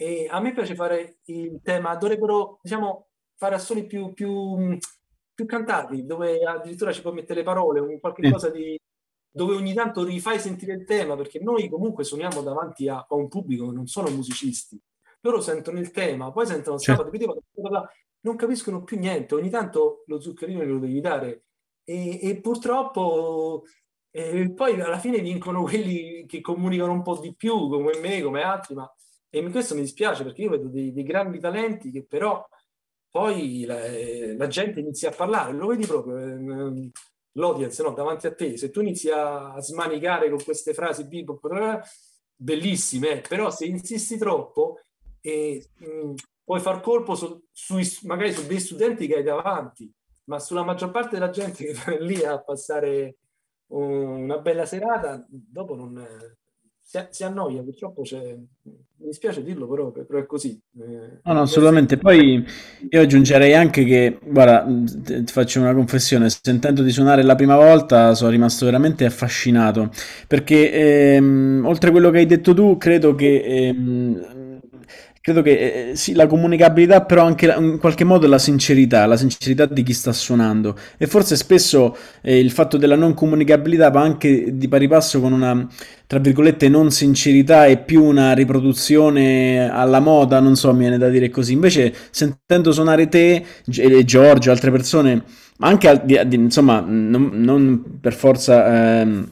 E 0.00 0.26
a 0.30 0.40
me 0.40 0.54
piace 0.54 0.74
fare 0.74 1.18
il 1.24 1.60
tema, 1.62 1.94
dovrebbero 1.94 2.58
diciamo, 2.62 3.08
fare 3.36 3.56
assoli 3.56 3.84
più, 3.84 4.14
più, 4.14 4.78
più 5.34 5.44
cantati, 5.44 6.06
dove 6.06 6.42
addirittura 6.42 6.90
ci 6.90 7.02
puoi 7.02 7.12
mettere 7.12 7.40
le 7.40 7.44
parole, 7.44 7.80
un 7.80 8.00
qualche 8.00 8.30
cosa 8.30 8.48
di 8.48 8.80
dove 9.30 9.54
ogni 9.54 9.74
tanto 9.74 10.02
rifai 10.02 10.40
sentire 10.40 10.72
il 10.72 10.86
tema, 10.86 11.16
perché 11.16 11.38
noi 11.38 11.68
comunque 11.68 12.04
suoniamo 12.04 12.40
davanti 12.40 12.88
a, 12.88 13.04
a 13.06 13.14
un 13.14 13.28
pubblico 13.28 13.66
che 13.66 13.74
non 13.74 13.86
sono 13.88 14.08
musicisti. 14.08 14.80
Loro 15.20 15.42
sentono 15.42 15.78
il 15.78 15.90
tema, 15.90 16.32
poi 16.32 16.46
sentono 16.46 16.76
il 16.76 16.82
sabato, 16.82 17.10
non 18.22 18.36
capiscono 18.36 18.82
più 18.82 18.98
niente, 18.98 19.34
ogni 19.34 19.50
tanto 19.50 20.04
lo 20.06 20.18
zuccherino 20.18 20.64
glielo 20.64 20.78
devi 20.78 21.00
dare. 21.00 21.44
E, 21.84 22.26
e 22.26 22.40
purtroppo 22.40 23.64
e 24.10 24.50
poi 24.52 24.80
alla 24.80 24.98
fine 24.98 25.20
vincono 25.20 25.62
quelli 25.68 26.24
che 26.26 26.40
comunicano 26.40 26.92
un 26.92 27.02
po' 27.02 27.18
di 27.18 27.34
più, 27.34 27.68
come 27.68 27.98
me, 28.00 28.22
come 28.22 28.42
altri, 28.42 28.74
ma 28.74 28.90
e 29.30 29.50
questo 29.50 29.74
mi 29.74 29.82
dispiace 29.82 30.24
perché 30.24 30.42
io 30.42 30.50
vedo 30.50 30.68
dei, 30.68 30.92
dei 30.92 31.04
grandi 31.04 31.38
talenti 31.38 31.90
che 31.90 32.04
però 32.04 32.44
poi 33.08 33.64
la, 33.64 33.78
la, 34.36 34.46
gente 34.46 34.80
inizia 34.80 35.10
a 35.10 35.14
parlare, 35.14 35.52
lo 35.52 35.68
vedi 35.68 35.86
proprio 35.86 36.18
eh, 36.18 36.90
l'audience 37.32 37.82
no, 37.82 37.92
davanti 37.92 38.26
a 38.26 38.34
te, 38.34 38.56
se 38.56 38.70
tu 38.70 38.80
inizi 38.80 39.10
a 39.10 39.54
smanicare 39.60 40.30
con 40.30 40.42
queste 40.42 40.74
frasi 40.74 41.06
bebop, 41.06 41.80
bellissime, 42.36 43.20
però 43.26 43.50
se 43.50 43.66
insisti 43.66 44.16
troppo 44.16 44.80
eh, 45.20 45.64
mh, 45.76 46.14
puoi 46.44 46.60
far 46.60 46.80
colpo 46.80 47.14
su, 47.14 47.40
sui, 47.52 47.84
magari 48.02 48.32
su 48.32 48.46
dei 48.46 48.60
studenti 48.60 49.06
che 49.06 49.16
hai 49.16 49.22
davanti, 49.22 49.92
ma 50.24 50.38
sulla 50.38 50.64
maggior 50.64 50.90
parte 50.90 51.18
della 51.18 51.30
gente 51.30 51.64
che 51.64 51.74
va 51.84 51.96
lì 51.98 52.22
a 52.24 52.40
passare 52.42 53.16
una 53.68 54.38
bella 54.38 54.66
serata, 54.66 55.24
dopo 55.28 55.74
non, 55.74 56.04
si, 56.90 56.98
si 57.10 57.22
annoia, 57.22 57.62
purtroppo 57.62 58.02
c'è, 58.02 58.34
mi 58.64 59.06
dispiace 59.06 59.44
dirlo, 59.44 59.68
però, 59.68 59.92
però 59.92 60.18
è 60.18 60.26
così. 60.26 60.60
Eh, 60.76 61.20
no, 61.22 61.32
no, 61.32 61.42
assolutamente. 61.42 61.96
Poi 61.96 62.44
io 62.88 63.00
aggiungerei 63.00 63.54
anche 63.54 63.84
che, 63.84 64.18
guarda, 64.20 64.66
ti 64.92 65.32
faccio 65.32 65.60
una 65.60 65.72
confessione, 65.72 66.28
sentendo 66.28 66.82
di 66.82 66.90
suonare 66.90 67.22
la 67.22 67.36
prima 67.36 67.54
volta 67.54 68.14
sono 68.16 68.30
rimasto 68.30 68.64
veramente 68.64 69.04
affascinato, 69.04 69.90
perché 70.26 70.72
ehm, 70.72 71.62
oltre 71.64 71.90
a 71.90 71.92
quello 71.92 72.10
che 72.10 72.18
hai 72.18 72.26
detto 72.26 72.54
tu, 72.54 72.76
credo 72.76 73.14
che... 73.14 73.40
Ehm, 73.40 74.39
Credo 75.22 75.42
che 75.42 75.90
eh, 75.90 75.96
sì, 75.96 76.14
la 76.14 76.26
comunicabilità, 76.26 77.02
però 77.04 77.24
anche 77.26 77.46
la- 77.46 77.56
in 77.56 77.76
qualche 77.78 78.04
modo 78.04 78.26
la 78.26 78.38
sincerità, 78.38 79.04
la 79.04 79.18
sincerità 79.18 79.66
di 79.66 79.82
chi 79.82 79.92
sta 79.92 80.12
suonando. 80.14 80.74
E 80.96 81.06
forse 81.06 81.36
spesso 81.36 81.94
eh, 82.22 82.38
il 82.38 82.50
fatto 82.50 82.78
della 82.78 82.96
non 82.96 83.12
comunicabilità 83.12 83.90
va 83.90 84.00
anche 84.00 84.56
di 84.56 84.66
pari 84.66 84.88
passo 84.88 85.20
con 85.20 85.32
una, 85.32 85.66
tra 86.06 86.18
virgolette, 86.20 86.70
non 86.70 86.90
sincerità 86.90 87.66
e 87.66 87.76
più 87.78 88.02
una 88.02 88.32
riproduzione 88.32 89.68
alla 89.70 90.00
moda, 90.00 90.40
non 90.40 90.56
so, 90.56 90.72
mi 90.72 90.78
viene 90.80 90.96
da 90.96 91.10
dire 91.10 91.28
così. 91.28 91.52
Invece, 91.52 91.92
sentendo 92.10 92.72
suonare 92.72 93.08
te 93.10 93.44
e 93.76 94.04
Giorgio, 94.04 94.50
altre 94.50 94.70
persone, 94.70 95.22
ma 95.58 95.68
anche, 95.68 96.02
insomma, 96.30 96.80
non, 96.80 97.28
non 97.34 97.98
per 98.00 98.14
forza... 98.14 99.00
ehm, 99.02 99.28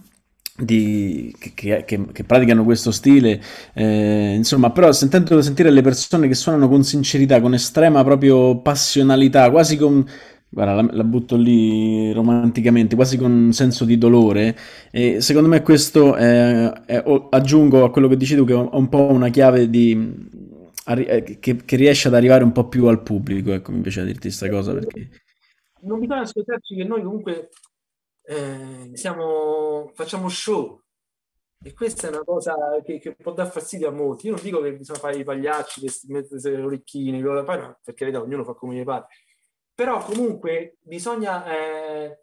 di- 0.65 1.35
che, 1.39 1.85
che- 1.85 2.07
che- 2.13 2.25
praticano 2.25 2.65
questo 2.65 2.91
stile, 2.91 3.41
eh, 3.75 4.35
insomma, 4.35 4.71
però 4.73 4.91
sentendo 4.93 5.41
sentire 5.43 5.71
le 5.71 5.83
persone 5.83 6.27
che 6.29 6.35
suonano 6.35 6.69
con 6.69 6.83
sincerità, 6.85 7.41
con 7.41 7.55
estrema 7.55 8.03
proprio 8.05 8.61
passionalità, 8.61 9.51
quasi 9.51 9.77
con, 9.77 10.05
guarda, 10.49 10.75
la, 10.83 10.89
la 10.93 11.05
butto 11.05 11.37
lì 11.37 12.13
romanticamente, 12.13 12.97
quasi 12.97 13.17
con 13.19 13.31
un 13.31 13.53
senso 13.53 13.85
di 13.85 13.99
dolore, 13.99 14.57
e 14.91 15.21
secondo 15.21 15.49
me 15.49 15.63
questo 15.63 16.15
è, 16.17 16.71
è- 16.87 17.05
aggiungo 17.31 17.85
a 17.85 17.91
quello 17.91 18.09
che 18.09 18.17
dici 18.17 18.35
tu, 18.37 18.45
che 18.45 18.53
è 18.53 18.57
un, 18.57 18.89
po' 18.89 19.03
una 19.13 19.29
chiave 19.29 19.71
di, 19.71 20.27
eh, 20.87 21.39
che, 21.41 21.57
che 21.65 21.77
riesce 21.77 22.09
ad 22.09 22.15
arrivare 22.15 22.45
un 22.45 22.53
po' 22.53 22.69
più 22.69 22.87
al 22.87 23.03
pubblico, 23.03 23.53
ecco, 23.53 23.73
mi 23.73 23.81
piace 23.81 24.05
dirti 24.05 24.23
questa 24.29 24.49
cosa 24.49 24.73
perché... 24.73 25.09
Non 25.83 26.01
bisogna 26.01 26.23
ascoltarci 26.23 26.75
che 26.75 26.85
noi 26.85 27.03
comunque 27.03 27.49
eh, 28.29 28.91
siamo, 28.93 29.91
facciamo 29.95 30.29
show 30.29 30.83
e 31.63 31.73
questa 31.73 32.09
è 32.09 32.11
una 32.11 32.25
cosa 32.25 32.55
che, 32.85 32.99
che 32.99 33.17
può 33.17 33.33
dar 33.33 33.51
fastidio 33.51 33.89
a 33.89 33.93
molti. 33.93 34.27
Io 34.27 34.35
non 34.35 34.43
dico 34.43 34.61
che 34.61 34.77
bisogna 34.77 34.99
fare 34.99 35.17
i 35.17 35.25
pagliacci, 35.25 35.85
mettere 36.09 36.57
le 36.57 36.63
orecchine, 36.63 37.19
no, 37.21 37.43
per 37.43 37.95
carità, 37.95 38.21
ognuno 38.21 38.45
fa 38.45 38.55
come 38.55 38.77
gli 38.77 38.85
pare. 38.85 39.07
Però 39.75 40.03
comunque 40.05 40.77
bisogna... 40.81 41.45
eh, 41.47 42.21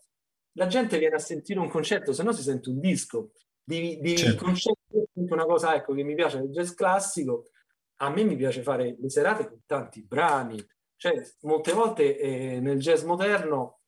la 0.57 0.67
gente 0.67 0.97
viene 0.99 1.15
a 1.15 1.19
sentire 1.19 1.59
un 1.59 1.69
concerto, 1.69 2.13
se 2.13 2.23
no 2.23 2.31
si 2.31 2.41
sente 2.41 2.69
un 2.69 2.79
disco. 2.79 3.31
Di, 3.61 3.99
di 3.99 4.15
Certo. 4.15 4.45
una 5.13 5.45
cosa 5.45 5.75
ecco, 5.75 5.93
che 5.93 6.03
mi 6.03 6.15
piace 6.15 6.39
del 6.39 6.51
jazz 6.51 6.71
classico, 6.71 7.49
a 7.97 8.09
me 8.09 8.23
mi 8.23 8.35
piace 8.35 8.61
fare 8.61 8.95
le 8.97 9.09
serate 9.09 9.47
con 9.47 9.61
tanti 9.65 10.03
brani. 10.03 10.63
Cioè, 10.95 11.21
molte 11.41 11.73
volte 11.73 12.17
eh, 12.17 12.59
nel 12.61 12.79
jazz 12.79 13.03
moderno 13.03 13.79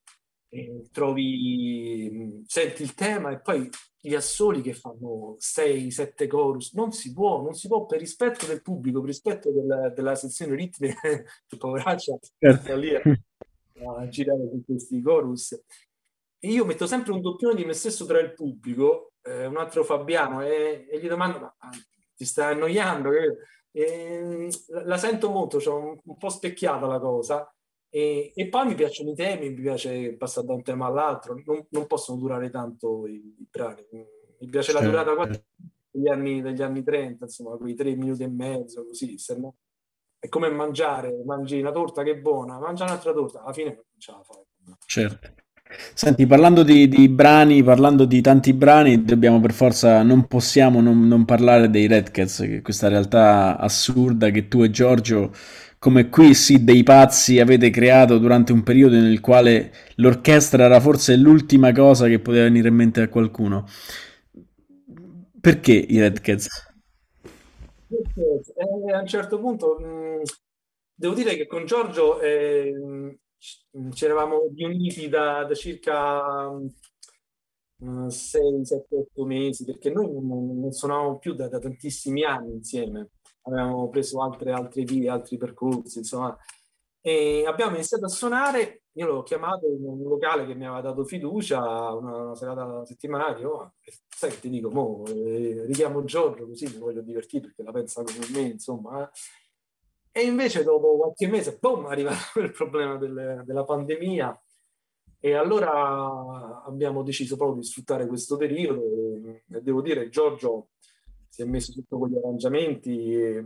trovi, 0.91 2.43
senti 2.45 2.81
il 2.81 2.93
tema 2.93 3.31
e 3.31 3.39
poi 3.39 3.69
gli 3.99 4.15
assoli 4.15 4.61
che 4.61 4.73
fanno 4.73 5.35
6-7 5.39 6.27
chorus. 6.27 6.73
Non 6.73 6.91
si 6.91 7.11
può, 7.13 7.41
non 7.41 7.53
si 7.53 7.67
può 7.67 7.85
per 7.85 7.99
rispetto 7.99 8.45
del 8.45 8.61
pubblico, 8.61 8.99
per 8.99 9.09
rispetto 9.09 9.51
del- 9.51 9.91
della 9.95 10.15
sezione 10.15 10.55
ritmica, 10.55 10.99
che 11.47 11.57
poveraccia 11.57 12.17
Certo. 12.39 12.75
lì 12.75 12.95
a, 12.95 13.01
a 13.97 14.07
girare 14.07 14.49
con 14.49 14.63
questi 14.63 15.01
chorus. 15.01 15.51
E 16.39 16.49
io 16.49 16.65
metto 16.65 16.85
sempre 16.85 17.11
un 17.11 17.21
doppione 17.21 17.55
di 17.55 17.65
me 17.65 17.73
stesso 17.73 18.05
tra 18.05 18.19
il 18.19 18.33
pubblico, 18.33 19.13
eh, 19.23 19.47
un 19.47 19.57
altro 19.57 19.83
Fabiano, 19.83 20.41
e, 20.41 20.87
e 20.89 20.99
gli 20.99 21.07
domando: 21.07 21.39
Ma 21.39 21.55
ah, 21.57 21.71
ti 22.15 22.25
stai 22.25 22.53
annoiando? 22.53 23.11
E, 23.11 23.37
la 24.67 24.83
la 24.85 24.97
sento 24.97 25.29
molto, 25.29 25.57
c'ho 25.57 25.75
un, 25.75 25.99
un 26.03 26.17
po' 26.17 26.29
specchiata 26.29 26.85
la 26.85 26.99
cosa. 26.99 27.51
E, 27.89 28.31
e 28.35 28.47
poi 28.49 28.67
mi 28.67 28.75
piacciono 28.75 29.11
i 29.11 29.15
temi, 29.15 29.49
mi 29.49 29.61
piace 29.61 30.13
passare 30.15 30.47
da 30.47 30.53
un 30.53 30.63
tema 30.63 30.87
all'altro, 30.87 31.41
non, 31.45 31.65
non 31.69 31.87
possono 31.87 32.19
durare 32.19 32.49
tanto 32.49 33.07
i, 33.07 33.13
i 33.13 33.47
brani. 33.49 33.85
Mi 34.39 34.49
piace 34.49 34.73
la 34.73 34.81
durata 34.81 35.15
quasi 35.15 35.33
Certo. 35.33 35.45
degli 35.91 36.07
anni, 36.09 36.41
degli 36.41 36.61
anni 36.61 36.83
30, 36.83 37.25
insomma, 37.25 37.57
quei 37.57 37.73
tre 37.73 37.95
minuti 37.95 38.23
e 38.23 38.27
mezzo, 38.27 38.85
così, 38.85 39.17
se 39.17 39.37
no 39.37 39.55
è 40.19 40.29
come 40.29 40.49
mangiare, 40.49 41.23
mangi 41.25 41.59
una 41.59 41.71
torta 41.71 42.03
che 42.03 42.11
è 42.11 42.17
buona, 42.17 42.59
mangia 42.59 42.85
un'altra 42.85 43.13
torta, 43.13 43.41
alla 43.41 43.53
fine 43.53 43.69
non 43.69 43.83
ce 43.97 44.11
la 44.11 44.21
fai. 44.23 44.43
Certo. 44.85 45.33
Senti, 45.93 46.25
parlando 46.25 46.63
di, 46.63 46.87
di 46.87 47.09
brani, 47.09 47.61
parlando 47.61 48.05
di 48.05 48.21
tanti 48.21 48.53
brani, 48.53 49.03
dobbiamo 49.03 49.39
per 49.41 49.51
forza, 49.51 50.01
non 50.01 50.25
possiamo 50.25 50.81
non, 50.81 51.07
non 51.07 51.25
parlare 51.25 51.69
dei 51.69 51.87
Red 51.87 52.09
Cats, 52.11 52.39
che 52.39 52.57
è 52.57 52.61
questa 52.61 52.87
realtà 52.87 53.57
assurda 53.57 54.29
che 54.29 54.47
tu 54.47 54.63
e 54.63 54.69
Giorgio, 54.69 55.31
come 55.79 56.09
qui 56.09 56.33
sì, 56.33 56.63
dei 56.63 56.83
pazzi, 56.83 57.39
avete 57.39 57.69
creato 57.69 58.17
durante 58.17 58.51
un 58.51 58.63
periodo 58.63 58.95
nel 58.95 59.19
quale 59.19 59.71
l'orchestra 59.95 60.65
era 60.65 60.79
forse 60.79 61.15
l'ultima 61.15 61.71
cosa 61.71 62.07
che 62.07 62.19
poteva 62.19 62.43
venire 62.45 62.69
in 62.69 62.75
mente 62.75 63.01
a 63.01 63.09
qualcuno. 63.09 63.65
Perché 65.39 65.73
i 65.73 65.99
Red 65.99 66.19
Cats? 66.21 66.47
Eh, 67.89 68.93
a 68.93 68.99
un 68.99 69.07
certo 69.07 69.39
punto, 69.39 69.77
mh, 69.79 70.21
devo 70.93 71.13
dire 71.13 71.35
che 71.35 71.47
con 71.47 71.65
Giorgio 71.65 72.19
eh, 72.21 72.73
ci 73.93 74.05
eravamo 74.05 74.51
riuniti 74.55 75.07
da, 75.07 75.43
da 75.45 75.53
circa 75.53 76.49
6, 77.79 78.65
7, 78.65 78.95
8 78.95 79.25
mesi, 79.25 79.63
perché 79.65 79.91
noi 79.91 80.11
non, 80.11 80.59
non 80.59 80.71
suonavamo 80.71 81.17
più 81.19 81.33
da, 81.33 81.47
da 81.47 81.59
tantissimi 81.59 82.23
anni 82.23 82.53
insieme, 82.53 83.09
avevamo 83.47 83.89
preso 83.89 84.21
altre, 84.21 84.51
altre 84.51 84.83
vie, 84.83 85.09
altri 85.09 85.37
percorsi, 85.37 85.99
insomma, 85.99 86.37
e 87.01 87.45
abbiamo 87.47 87.75
iniziato 87.75 88.05
a 88.05 88.09
suonare. 88.09 88.83
Io 88.97 89.05
l'ho 89.07 89.23
chiamato 89.23 89.67
in 89.67 89.83
un 89.83 90.01
locale 90.03 90.45
che 90.45 90.55
mi 90.55 90.65
aveva 90.65 90.81
dato 90.81 91.03
fiducia, 91.05 91.59
una, 91.93 92.17
una 92.23 92.35
serata 92.35 92.83
settimanale. 92.85 93.45
Oh, 93.45 93.73
sai 94.09 94.39
ti 94.39 94.49
dico, 94.49 94.69
mo, 94.71 95.03
eh, 95.07 95.63
richiamo 95.67 96.03
Giorgio 96.03 96.47
così 96.47 96.65
mi 96.65 96.77
voglio 96.79 97.01
divertire 97.01 97.45
perché 97.47 97.63
la 97.63 97.71
pensa 97.71 98.03
come 98.03 98.27
me, 98.31 98.41
insomma. 98.49 99.03
eh. 99.03 99.09
E 100.11 100.23
invece 100.25 100.63
dopo 100.63 100.97
qualche 100.97 101.27
mese, 101.27 101.57
boom, 101.59 101.85
è 101.87 101.91
arrivato 101.91 102.39
il 102.39 102.51
problema 102.51 102.97
del- 102.97 103.43
della 103.45 103.63
pandemia 103.63 104.41
e 105.19 105.33
allora 105.33 106.63
abbiamo 106.65 107.03
deciso 107.03 107.35
proprio 107.37 107.59
di 107.61 107.65
sfruttare 107.67 108.07
questo 108.07 108.35
periodo 108.37 108.81
e, 108.83 109.43
e 109.51 109.61
devo 109.61 109.81
dire, 109.81 110.09
Giorgio 110.09 110.69
si 111.37 111.43
è 111.43 111.45
messo 111.45 111.71
tutto 111.71 111.99
con 111.99 112.09
gli 112.09 112.17
arrangiamenti. 112.17 113.13
e, 113.13 113.43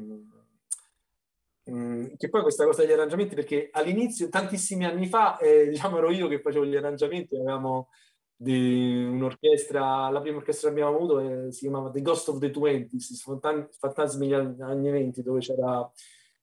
mm, 1.70 2.06
che 2.18 2.30
poi 2.30 2.42
questa 2.42 2.64
cosa 2.66 2.82
degli 2.82 2.94
arrangiamenti, 2.94 3.36
perché 3.36 3.70
all'inizio, 3.72 4.30
tantissimi 4.30 4.86
anni 4.86 5.08
fa, 5.08 5.38
eh, 5.38 5.68
diciamo 5.70 5.98
ero 5.98 6.10
io 6.12 6.28
che 6.28 6.40
facevo 6.40 6.66
gli 6.66 6.76
arrangiamenti, 6.76 7.36
avevamo 7.36 7.90
di 8.36 9.04
un'orchestra, 9.06 10.10
la 10.10 10.22
prima 10.22 10.38
orchestra 10.38 10.70
che 10.70 10.76
abbiamo 10.76 10.96
avuto 10.96 11.20
eh, 11.20 11.52
si 11.52 11.60
chiamava 11.62 11.92
The 11.92 12.02
Ghost 12.02 12.30
of 12.30 12.40
the 12.40 12.50
Twenties, 12.50 13.22
Fantasmi 13.24 14.28
degli 14.28 14.62
anni 14.62 14.90
20, 14.90 15.22
dove 15.22 15.40
c'era 15.42 15.92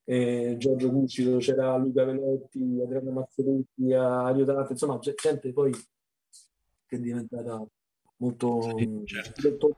eh, 0.04 0.54
Giorgio 0.58 0.90
Cucci, 0.90 1.24
dove 1.24 1.38
c'era 1.38 1.76
Luca 1.76 2.04
Velotti, 2.04 2.80
Adriano 2.82 3.10
Mazzoletti, 3.12 3.92
Ario 3.94 4.44
Dante, 4.44 4.72
insomma, 4.72 4.98
c'è 4.98 5.14
gente 5.14 5.52
poi 5.52 5.72
che 5.72 6.96
è 6.96 6.98
diventata 6.98 7.66
molto... 8.18 8.60
Sì, 8.76 9.02
certo. 9.04 9.74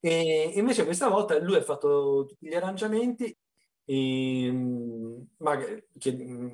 E 0.00 0.52
invece 0.54 0.84
questa 0.84 1.08
volta 1.08 1.38
lui 1.38 1.56
ha 1.56 1.62
fatto 1.62 2.24
tutti 2.28 2.48
gli 2.48 2.54
arrangiamenti 2.54 3.36
e, 3.84 4.52
ma 5.38 5.56
che, 5.56 5.88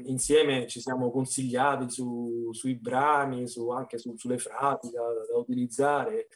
insieme 0.05 0.67
ci 0.67 0.81
siamo 0.81 1.11
consigliati 1.11 1.91
su- 1.91 2.49
sui 2.53 2.77
brani, 2.77 3.47
su- 3.47 3.69
anche 3.71 3.99
su- 3.99 4.17
sulle 4.17 4.39
frasi 4.39 4.91
da, 4.91 5.03
da 5.31 5.39
utilizzare. 5.39 6.29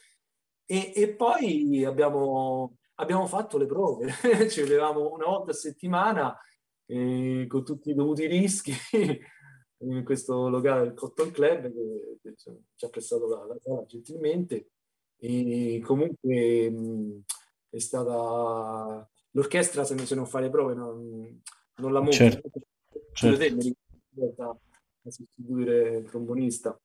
E, 0.66 0.92
e 0.94 1.14
poi 1.14 1.84
abbiamo, 1.84 2.76
abbiamo 2.96 3.26
fatto 3.26 3.58
le 3.58 3.66
prove, 3.66 4.12
ci 4.50 4.60
vedevamo 4.60 5.10
una 5.12 5.26
volta 5.26 5.50
a 5.52 5.54
settimana 5.54 6.36
eh, 6.86 7.46
con 7.48 7.64
tutti 7.64 7.90
i 7.90 7.94
dovuti 7.94 8.26
rischi 8.26 8.72
in 9.82 10.04
questo 10.04 10.48
locale 10.48 10.82
del 10.82 10.94
Cotton 10.94 11.30
Club 11.30 11.72
che, 11.72 12.34
ci 12.36 12.84
ha 12.84 12.88
prestato 12.88 13.28
la, 13.28 13.44
la 13.46 13.56
sala 13.60 13.84
gentilmente 13.86 14.70
e 15.16 15.80
comunque 15.84 16.70
mh, 16.70 17.22
è 17.70 17.78
stata 17.78 19.08
l'orchestra 19.32 19.84
se 19.84 19.94
non, 19.94 20.06
se 20.06 20.14
non 20.14 20.26
fa 20.26 20.40
le 20.40 20.50
prove 20.50 20.74
non, 20.74 21.40
non 21.76 21.92
la 21.92 22.00
monta 22.00 22.16
Certo, 22.16 22.50
certo, 23.12 23.38
te 23.38 23.50
mi 23.52 23.76
ricordo 24.14 24.60
a 25.02 25.10
sostituire 25.10 25.96
il 25.98 26.08
trombonista 26.08 26.78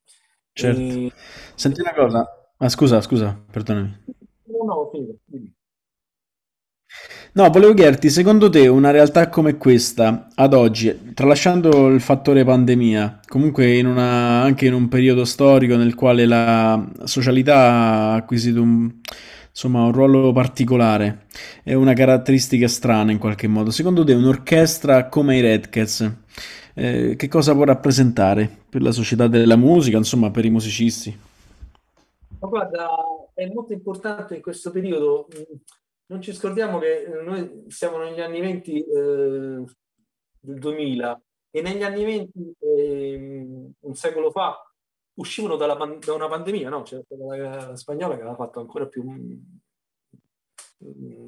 certo. 0.51 0.79
e... 0.79 1.11
Senti 1.55 1.81
una 1.81 1.93
cosa, 1.93 2.53
ah, 2.57 2.69
scusa, 2.69 3.01
scusa, 3.01 3.45
perdonami. 3.51 4.03
no 4.45 4.63
no 4.63 4.89
finito, 4.91 5.17
dimmi. 5.25 5.53
No, 7.33 7.49
volevo 7.49 7.73
chiederti, 7.73 8.09
secondo 8.09 8.49
te 8.49 8.67
una 8.67 8.91
realtà 8.91 9.27
come 9.27 9.57
questa, 9.57 10.29
ad 10.35 10.53
oggi, 10.53 11.11
tralasciando 11.13 11.87
il 11.87 11.99
fattore 11.99 12.45
pandemia, 12.45 13.19
comunque 13.27 13.75
in 13.77 13.87
una- 13.87 14.41
anche 14.41 14.67
in 14.67 14.73
un 14.73 14.87
periodo 14.87 15.25
storico 15.25 15.75
nel 15.75 15.95
quale 15.95 16.25
la 16.25 16.81
socialità 17.03 17.55
ha 17.57 18.13
acquisito 18.15 18.61
un, 18.61 18.89
insomma, 19.49 19.83
un 19.83 19.91
ruolo 19.91 20.31
particolare, 20.31 21.25
è 21.61 21.73
una 21.73 21.93
caratteristica 21.93 22.69
strana 22.69 23.11
in 23.11 23.17
qualche 23.17 23.47
modo, 23.47 23.69
secondo 23.69 24.05
te 24.05 24.13
un'orchestra 24.13 25.09
come 25.09 25.37
i 25.37 25.41
Red 25.41 25.69
Cats, 25.69 26.09
eh, 26.73 27.15
che 27.17 27.27
cosa 27.27 27.53
può 27.53 27.65
rappresentare 27.65 28.49
per 28.69 28.81
la 28.81 28.91
società 28.91 29.27
della 29.27 29.57
musica, 29.57 29.97
insomma, 29.97 30.31
per 30.31 30.45
i 30.45 30.49
musicisti? 30.49 31.17
Ma 32.39 32.47
guarda, 32.47 32.87
è 33.33 33.45
molto 33.53 33.73
importante 33.73 34.35
in 34.35 34.41
questo 34.41 34.71
periodo 34.71 35.27
non 36.07 36.21
ci 36.21 36.33
scordiamo 36.33 36.79
che 36.79 37.07
noi 37.23 37.65
siamo 37.67 37.97
negli 37.97 38.21
anni 38.21 38.39
20 38.39 38.83
eh, 38.83 39.63
del 40.39 40.59
2000 40.59 41.21
e 41.51 41.61
negli 41.61 41.83
anni 41.83 42.03
20, 42.03 42.55
eh, 42.59 43.15
un 43.79 43.95
secolo 43.95 44.29
fa, 44.29 44.61
uscivano 45.15 45.55
dalla, 45.55 45.75
da 45.75 46.13
una 46.13 46.27
pandemia, 46.27 46.69
no? 46.69 46.83
Cioè, 46.83 47.01
la 47.07 47.75
spagnola 47.75 48.15
che 48.15 48.21
aveva 48.21 48.35
fatto 48.35 48.59
ancora 48.59 48.87
più 48.87 49.03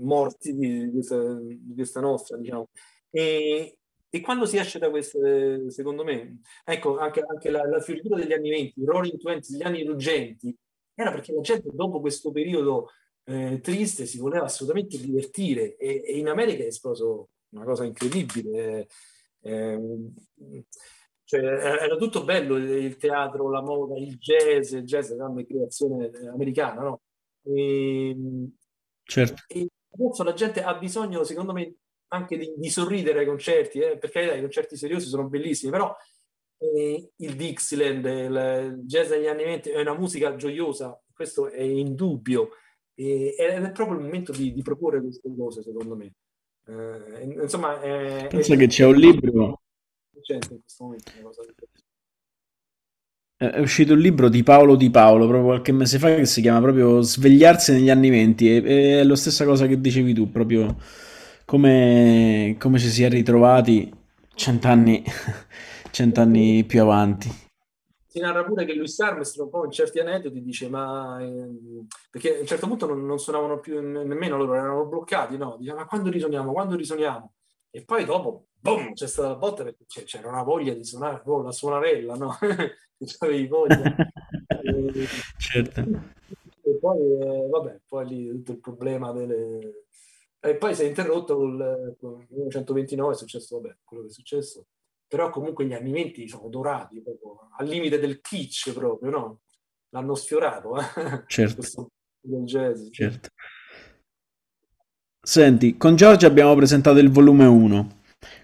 morti 0.01 0.53
di, 0.53 0.89
questa, 0.91 1.33
di 1.39 1.73
questa 1.73 2.01
nostra, 2.01 2.37
diciamo. 2.37 2.69
E, 3.09 3.77
e, 4.09 4.21
quando 4.21 4.45
si 4.45 4.57
esce 4.57 4.79
da 4.79 4.89
queste, 4.89 5.71
secondo 5.71 6.03
me, 6.03 6.41
ecco, 6.65 6.97
anche, 6.97 7.23
anche 7.25 7.49
la, 7.49 7.63
la, 7.65 7.83
degli 7.85 8.33
anni 8.33 8.49
20, 8.49 8.81
i 8.81 8.85
Roaring 8.85 9.17
Twenties, 9.17 9.55
gli 9.55 9.63
anni 9.63 9.85
ruggenti, 9.85 10.55
era 10.93 11.11
perché 11.11 11.33
la 11.33 11.41
gente 11.41 11.69
dopo 11.71 12.01
questo 12.01 12.31
periodo 12.31 12.89
eh, 13.29 13.59
triste 13.61 14.05
si 14.05 14.19
voleva 14.19 14.45
assolutamente 14.45 14.97
divertire 14.97 15.75
e, 15.75 16.01
e, 16.05 16.17
in 16.17 16.29
America 16.29 16.63
è 16.63 16.67
esploso 16.67 17.29
una 17.49 17.65
cosa 17.65 17.83
incredibile. 17.83 18.87
Eh, 19.41 19.79
cioè, 21.25 21.41
era 21.41 21.95
tutto 21.97 22.23
bello 22.23 22.55
il 22.55 22.95
teatro, 22.95 23.49
la 23.49 23.61
moda, 23.61 23.97
il 23.97 24.17
jazz, 24.17 24.71
il 24.71 24.83
jazz 24.83 25.11
è 25.11 25.15
una 25.15 25.43
creazione 25.43 26.09
americana, 26.31 26.81
no? 26.83 27.01
E, 27.43 28.15
certo. 29.03 29.43
e 29.47 29.67
adesso 29.89 30.23
la 30.23 30.33
gente 30.33 30.63
ha 30.63 30.75
bisogno, 30.75 31.25
secondo 31.25 31.51
me, 31.51 31.75
anche 32.09 32.37
di, 32.37 32.53
di 32.55 32.69
sorridere 32.69 33.19
ai 33.19 33.25
concerti, 33.25 33.79
eh, 33.79 33.97
perché 33.97 34.37
i 34.37 34.41
concerti 34.41 34.77
seriosi 34.77 35.09
sono 35.09 35.27
bellissimi, 35.27 35.69
però 35.69 35.93
eh, 36.59 37.11
il 37.13 37.35
Dixieland, 37.35 38.05
il 38.05 38.79
jazz 38.85 39.09
degli 39.09 39.27
anni 39.27 39.43
20 39.43 39.69
è 39.71 39.81
una 39.81 39.97
musica 39.97 40.33
gioiosa, 40.37 40.97
questo 41.13 41.49
è 41.49 41.61
indubbio, 41.61 42.51
e, 42.99 43.35
ed 43.37 43.63
è 43.63 43.71
proprio 43.71 43.97
il 43.97 44.03
momento 44.03 44.31
di, 44.31 44.51
di 44.51 44.61
proporre 44.63 45.01
queste 45.01 45.31
cose, 45.37 45.61
secondo 45.61 45.95
me. 45.95 46.13
Eh, 46.65 47.37
insomma, 47.41 47.79
è, 47.79 48.27
pensa 48.27 48.55
è, 48.55 48.57
che 48.57 48.67
c'è 48.67 48.85
un 48.85 48.95
libro. 48.95 49.61
È 53.39 53.59
uscito 53.59 53.93
un 53.93 53.99
libro 53.99 54.29
di 54.29 54.41
Paolo 54.41 54.75
Di 54.75 54.89
Paolo 54.89 55.27
proprio 55.27 55.45
qualche 55.45 55.71
mese 55.71 55.99
fa 55.99 56.15
che 56.15 56.25
si 56.25 56.41
chiama 56.41 56.59
proprio 56.59 57.01
Svegliarsi 57.01 57.71
negli 57.71 57.91
anni 57.91 58.09
venti 58.09 58.49
e 58.49 58.99
è 58.99 59.03
la 59.03 59.15
stessa 59.15 59.45
cosa 59.45 59.67
che 59.67 59.79
dicevi 59.79 60.11
tu, 60.13 60.31
proprio 60.31 60.75
come, 61.45 62.55
come 62.57 62.79
ci 62.79 62.89
si 62.89 63.03
è 63.03 63.09
ritrovati 63.09 63.93
cent'anni, 64.33 65.03
cent'anni 65.91 66.63
più 66.63 66.81
avanti. 66.81 67.46
Si 68.17 68.23
narra 68.23 68.43
pure 68.43 68.65
che 68.65 68.73
Louis 68.73 68.99
Armstrong 68.99 69.53
un 69.53 69.59
po' 69.59 69.65
in 69.65 69.71
certi 69.71 69.99
aneddoti 69.99 70.41
dice 70.41 70.67
ma 70.69 71.21
eh, 71.21 71.85
perché 72.09 72.37
a 72.37 72.39
un 72.39 72.47
certo 72.47 72.65
punto 72.65 72.87
non, 72.87 73.05
non 73.05 73.19
suonavano 73.19 73.59
più 73.59 73.79
nemmeno 73.79 74.37
loro, 74.37 74.55
erano 74.55 74.87
bloccati, 74.87 75.37
no? 75.37 75.55
Dice 75.59 75.75
ma 75.75 75.85
quando 75.85 76.09
risuoniamo, 76.09 76.51
quando 76.51 76.75
risuoniamo? 76.75 77.33
E 77.69 77.83
poi 77.83 78.05
dopo 78.05 78.47
boom, 78.59 78.93
c'è 78.93 79.05
stata 79.05 79.27
la 79.27 79.35
botta 79.35 79.63
perché 79.63 80.03
c'era 80.03 80.29
una 80.29 80.41
voglia 80.41 80.73
di 80.73 80.83
suonare, 80.83 81.21
oh, 81.25 81.43
la 81.43 81.51
suonarella, 81.51 82.15
no? 82.15 82.35
Avevi 83.19 83.45
voglia. 83.45 83.95
e, 84.47 85.05
certo. 85.37 85.81
E 85.81 86.77
poi, 86.81 87.19
eh, 87.19 87.47
vabbè, 87.51 87.81
poi 87.87 88.07
lì 88.07 88.27
tutto 88.29 88.51
il 88.53 88.59
problema 88.59 89.11
delle... 89.11 89.85
E 90.39 90.55
poi 90.55 90.73
si 90.73 90.81
è 90.81 90.85
interrotto 90.85 91.35
con 91.35 91.51
il 91.51 92.25
1929, 92.29 93.13
è 93.13 93.15
successo, 93.15 93.61
vabbè, 93.61 93.77
quello 93.83 94.03
che 94.03 94.09
è 94.09 94.13
successo. 94.13 94.65
Però 95.07 95.29
comunque 95.29 95.65
gli 95.65 95.73
20 95.73 96.27
sono 96.27 96.49
dorati, 96.49 97.01
proprio, 97.01 97.49
al 97.57 97.67
limite 97.67 97.99
del 97.99 98.19
kitsch 98.19 98.73
proprio, 98.73 99.09
no? 99.09 99.39
L'hanno 99.89 100.15
sfiorato, 100.15 100.77
eh? 100.77 101.23
Certo. 101.27 101.61
Certo. 102.91 103.29
Senti, 105.21 105.77
con 105.77 105.95
Giorgia 105.95 106.27
abbiamo 106.27 106.53
presentato 106.55 106.99
il 106.99 107.09
volume 107.09 107.45
1. 107.45 107.87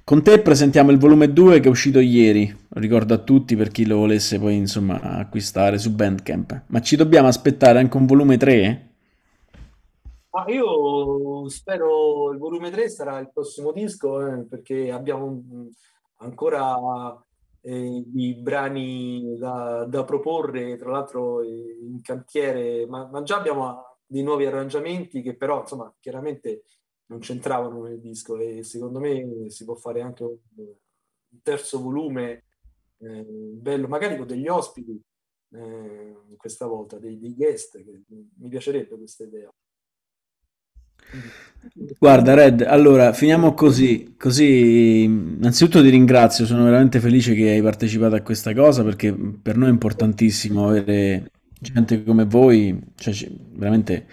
Con 0.04 0.22
te 0.22 0.40
presentiamo 0.40 0.92
il 0.92 0.98
volume 0.98 1.34
2 1.34 1.60
che 1.60 1.68
è 1.68 1.72
uscito 1.72 2.00
ieri, 2.00 2.48
lo 2.48 2.80
ricordo 2.80 3.14
a 3.14 3.18
tutti 3.18 3.56
per 3.56 3.70
chi 3.70 3.86
lo 3.86 3.98
volesse 3.98 4.40
poi 4.40 4.56
insomma 4.56 5.00
acquistare 5.02 5.78
su 5.78 5.94
Bandcamp. 5.94 6.64
Ma 6.68 6.82
ci 6.82 6.96
dobbiamo 6.96 7.28
aspettare 7.28 7.80
anche 7.80 7.98
un 7.98 8.06
volume 8.06 8.38
3? 8.38 8.90
Ah, 10.32 10.46
io 10.48 11.48
spero 11.50 12.32
il 12.32 12.38
volume 12.38 12.70
3 12.70 12.90
sarà 12.90 13.20
il 13.20 13.32
prossimo 13.32 13.72
disco 13.72 14.26
eh, 14.26 14.46
perché 14.46 14.92
abbiamo 14.92 15.42
ancora 16.24 17.24
eh, 17.62 18.04
i 18.16 18.36
brani 18.36 19.38
da, 19.38 19.86
da, 19.86 20.04
proporre, 20.04 20.78
tra 20.78 20.92
l'altro 20.92 21.44
in 21.44 22.02
cantiere, 22.02 22.86
ma, 22.88 23.08
ma 23.08 23.24
già 23.24 23.38
abbiamo 23.38 23.98
dei 24.06 24.24
nuovi 24.24 24.46
arrangiamenti 24.46 25.22
che 25.22 25.36
però 25.36 25.62
insomma 25.62 25.94
chiaramente 26.00 26.66
non 27.08 27.20
c'entravano 27.20 27.84
nel 27.84 28.00
disco 28.00 28.38
e 28.38 28.64
secondo 28.64 29.00
me 29.00 29.50
si 29.50 29.66
può 29.66 29.76
fare 29.76 30.02
anche 30.02 30.24
un, 30.24 30.38
un 30.56 31.42
terzo 31.42 31.82
volume 31.82 32.46
eh, 32.98 33.24
bello, 33.24 33.88
magari 33.88 34.18
con 34.18 34.28
degli 34.28 34.48
ospiti 34.48 35.02
eh, 35.52 36.18
questa 36.38 36.66
volta, 36.66 36.98
dei, 36.98 37.20
dei 37.20 37.34
guest, 37.36 37.84
che 37.84 38.02
mi 38.08 38.50
piacerebbe 38.50 38.98
questa 38.98 39.24
idea. 39.24 39.54
Guarda 41.98 42.34
Red, 42.34 42.62
allora 42.62 43.14
finiamo 43.14 43.54
così, 43.54 44.16
così 44.18 45.04
innanzitutto 45.04 45.82
ti 45.82 45.90
ringrazio, 45.90 46.46
sono 46.46 46.66
veramente 46.66 47.00
felice 47.00 47.34
che 47.34 47.50
hai 47.50 47.62
partecipato 47.62 48.16
a 48.16 48.22
questa 48.22 48.54
cosa 48.54 48.84
perché 48.84 49.14
per 49.14 49.58
noi 49.58 49.70
è 49.70 49.72
importantissimo 49.72 50.68
avere 50.68 51.32
gente 51.60 52.04
come 52.04 52.26
voi, 52.26 52.78
cioè 52.96 53.14
veramente 53.56 54.06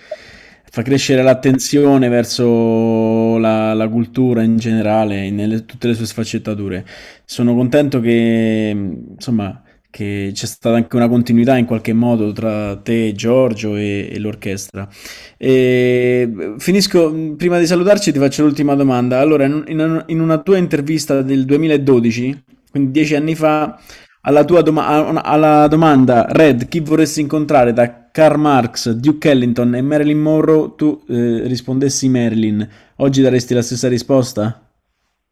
fa 0.70 0.82
crescere 0.82 1.22
l'attenzione 1.22 2.08
verso 2.08 3.36
la, 3.38 3.74
la 3.74 3.88
cultura 3.88 4.42
in 4.42 4.56
generale, 4.56 5.26
in 5.26 5.64
tutte 5.66 5.88
le 5.88 5.94
sue 5.94 6.06
sfaccettature. 6.06 6.86
Sono 7.24 7.54
contento 7.54 8.00
che, 8.00 8.72
insomma, 9.16 9.62
che 9.90 10.30
c'è 10.32 10.46
stata 10.46 10.76
anche 10.76 10.96
una 10.96 11.08
continuità 11.08 11.56
in 11.56 11.66
qualche 11.66 11.92
modo 11.92 12.32
tra 12.32 12.76
te, 12.76 13.12
Giorgio 13.12 13.76
e, 13.76 14.08
e 14.12 14.18
l'orchestra. 14.18 14.88
E 15.36 16.54
finisco, 16.58 17.34
prima 17.36 17.58
di 17.58 17.66
salutarci 17.66 18.12
ti 18.12 18.18
faccio 18.18 18.44
l'ultima 18.44 18.74
domanda. 18.74 19.18
Allora, 19.18 19.44
in, 19.44 20.04
in, 20.06 20.20
una 20.20 20.38
tua 20.38 20.56
intervista 20.56 21.22
del 21.22 21.44
2012, 21.44 22.44
quindi 22.70 22.90
dieci 22.92 23.14
anni 23.16 23.34
fa, 23.34 23.78
alla 24.22 24.44
tua 24.44 24.62
doma- 24.62 25.22
alla 25.22 25.66
domanda 25.66 26.26
Red, 26.28 26.68
chi 26.68 26.80
vorresti 26.80 27.20
incontrare 27.20 27.72
da 27.72 28.10
Karl 28.10 28.38
Marx, 28.38 28.90
Duke 28.90 29.30
Ellington 29.30 29.74
e 29.74 29.82
Marilyn 29.82 30.18
Monroe, 30.18 30.74
tu 30.76 31.02
eh, 31.08 31.42
rispondessi 31.46 32.08
Marilyn. 32.08 32.68
Oggi 32.96 33.22
daresti 33.22 33.54
la 33.54 33.62
stessa 33.62 33.88
risposta? 33.88 34.60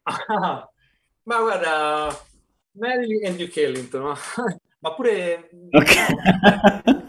Ma 1.29 1.41
guarda, 1.41 2.09
Marilyn 2.79 3.25
e 3.25 3.37
Duke 3.37 3.63
Ellington, 3.63 4.03
ma, 4.03 4.15
ma 4.81 4.95
pure... 4.95 5.51
Okay. 5.71 7.07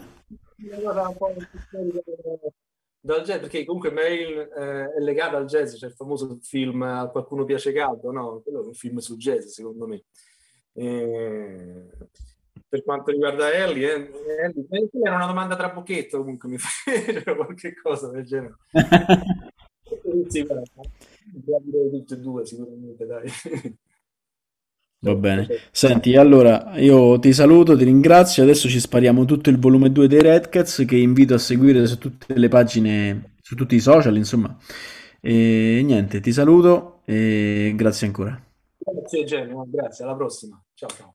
dal 3.00 3.22
jazz, 3.22 3.40
perché 3.40 3.64
comunque 3.64 3.90
Marilyn 3.90 4.38
eh, 4.38 4.94
è 4.94 5.00
legata 5.00 5.38
al 5.38 5.46
jazz, 5.46 5.74
c'è 5.74 5.86
il 5.86 5.94
famoso 5.94 6.38
film 6.42 6.82
A 6.82 7.08
qualcuno 7.08 7.44
piace 7.44 7.72
caldo, 7.72 8.12
no? 8.12 8.40
Quello 8.42 8.62
è 8.62 8.66
un 8.66 8.74
film 8.74 8.98
sul 8.98 9.16
jazz, 9.16 9.46
secondo 9.46 9.86
me. 9.86 10.04
E 10.72 11.88
per 12.68 12.84
quanto 12.84 13.10
riguarda 13.10 13.52
Ellie, 13.52 14.10
eh, 14.10 14.54
Ellie 14.68 14.88
era 15.02 15.16
una 15.16 15.26
domanda 15.26 15.56
tra 15.56 15.70
bocchetto 15.70 16.18
comunque 16.18 16.48
mi 16.48 16.58
faceva 16.58 17.34
qualche 17.34 17.74
cosa 17.74 18.10
del 18.10 18.24
genere. 18.24 18.54
sì, 20.28 20.44
guarda, 20.44 20.64
tutte 21.90 22.14
e 22.14 22.18
due 22.18 22.46
sicuramente, 22.46 23.06
dai. 23.06 23.32
Va 25.02 25.14
bene. 25.14 25.48
Senti, 25.70 26.14
allora 26.16 26.72
io 26.76 27.18
ti 27.18 27.32
saluto, 27.32 27.76
ti 27.76 27.84
ringrazio. 27.84 28.42
Adesso 28.42 28.68
ci 28.68 28.78
spariamo 28.78 29.24
tutto 29.24 29.48
il 29.48 29.58
volume 29.58 29.90
2 29.90 30.06
dei 30.06 30.20
Red 30.20 30.50
Cats 30.50 30.84
che 30.86 30.96
invito 30.96 31.34
a 31.34 31.38
seguire 31.38 31.86
su 31.86 31.96
tutte 31.96 32.34
le 32.36 32.48
pagine, 32.48 33.34
su 33.40 33.54
tutti 33.54 33.74
i 33.76 33.80
social, 33.80 34.16
insomma. 34.16 34.54
E 35.20 35.80
niente, 35.84 36.20
ti 36.20 36.32
saluto 36.32 37.00
e 37.06 37.72
grazie 37.76 38.06
ancora. 38.08 38.38
Grazie 38.78 39.24
Genio, 39.24 39.66
grazie, 39.70 40.04
alla 40.04 40.16
prossima. 40.16 40.62
Ciao 40.74 40.88
ciao. 40.88 41.14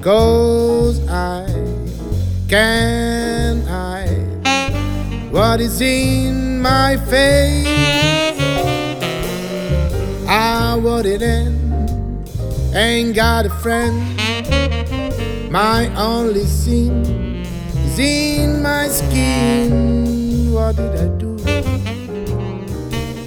Cause 0.01 1.05
I 1.09 1.45
can't 2.47 3.67
hide 3.67 4.47
what 5.33 5.59
is 5.59 5.81
in 5.81 6.61
my 6.61 6.95
face. 6.95 7.67
I 10.29 10.79
want 10.81 11.07
it 11.07 11.21
in, 11.21 12.23
ain't 12.73 13.13
got 13.13 13.45
a 13.45 13.49
friend. 13.49 14.01
My 15.51 15.93
only 15.97 16.45
sin 16.45 17.43
is 17.83 17.99
in 17.99 18.63
my 18.63 18.87
skin. 18.87 20.53
What 20.53 20.77
did 20.77 20.95
I 20.95 21.07
do 21.17 21.33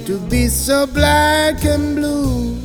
to 0.07 0.17
be 0.29 0.47
so 0.47 0.87
black 0.87 1.65
and 1.65 1.97
blue? 1.97 2.55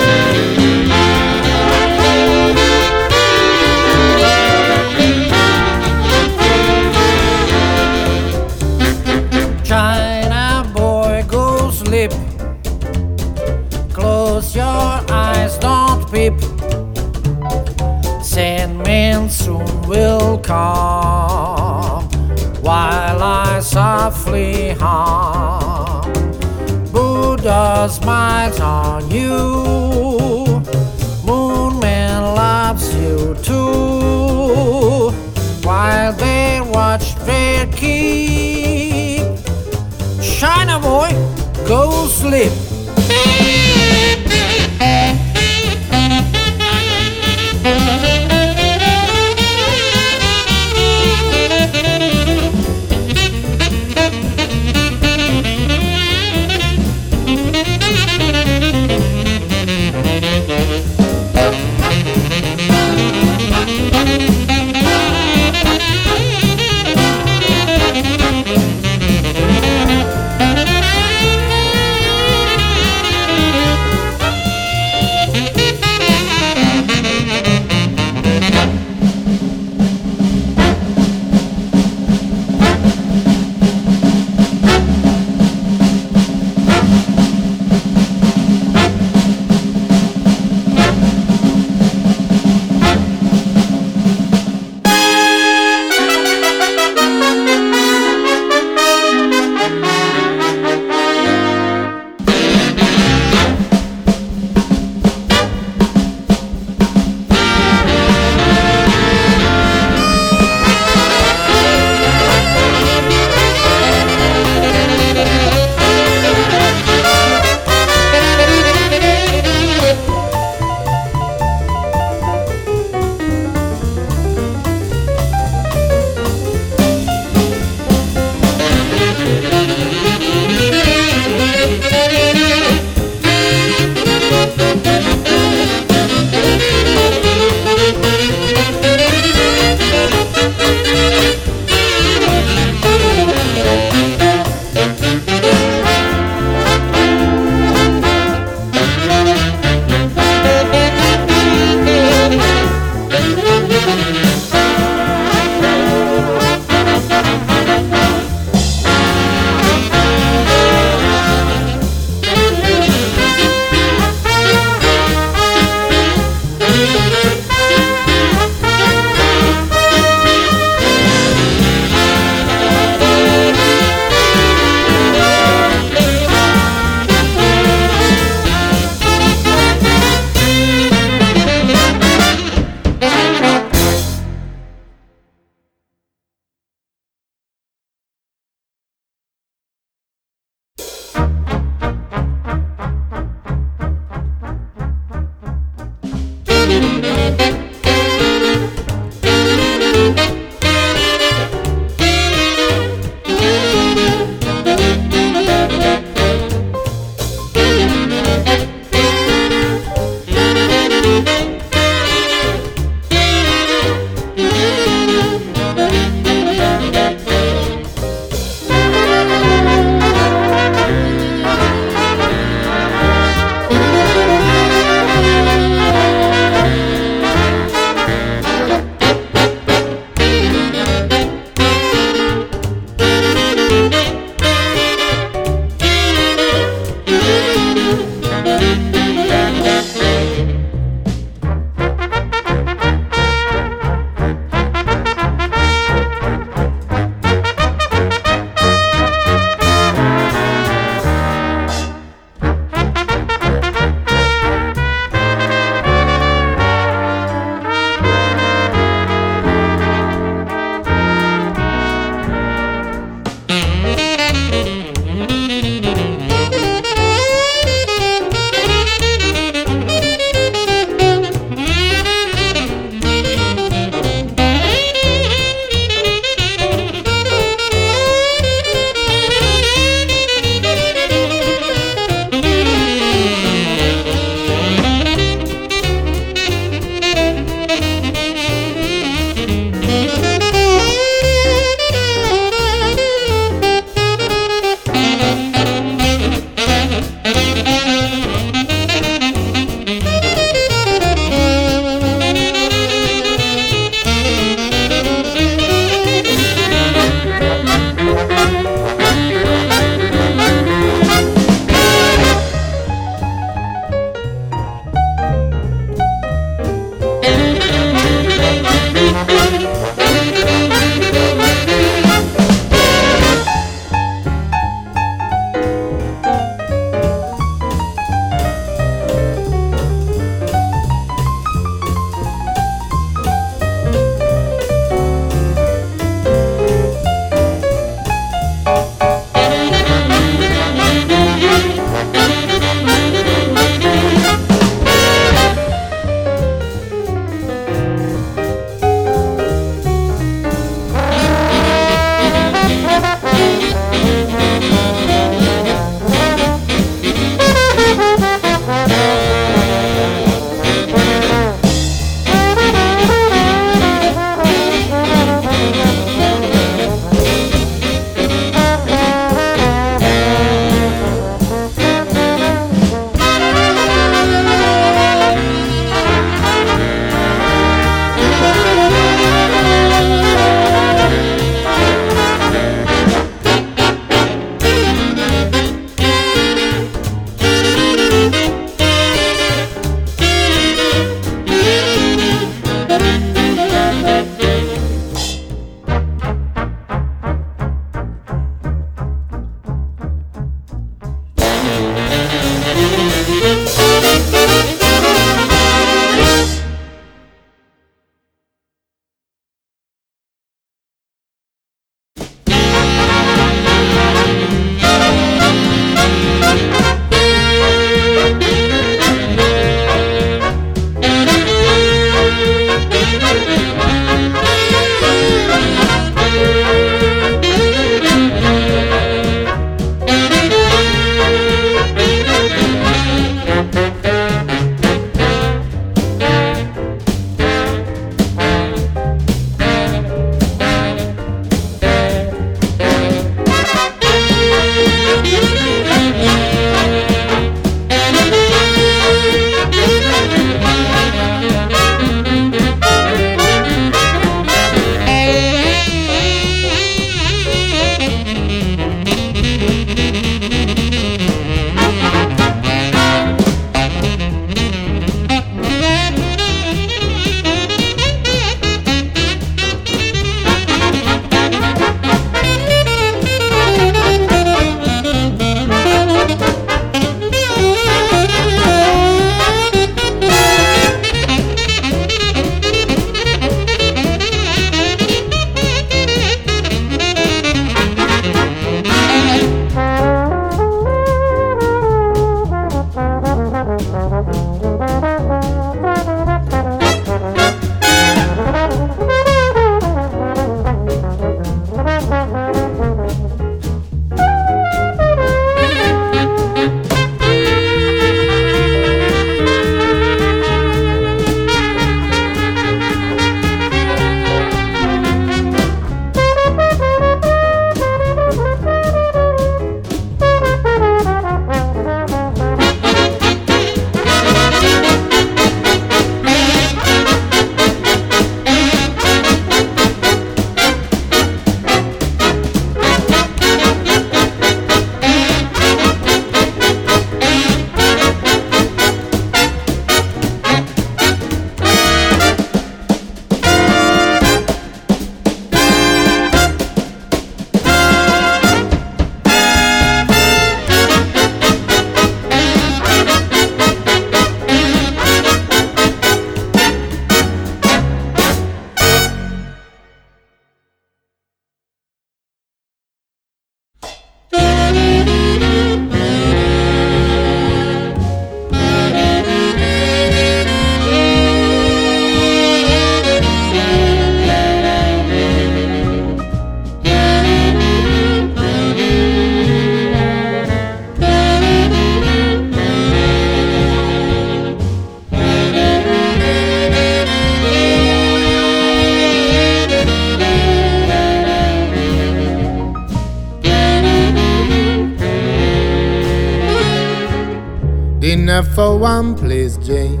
Dinner 598.06 598.44
for 598.44 598.78
one, 598.78 599.16
please, 599.16 599.58
Jane. 599.58 600.00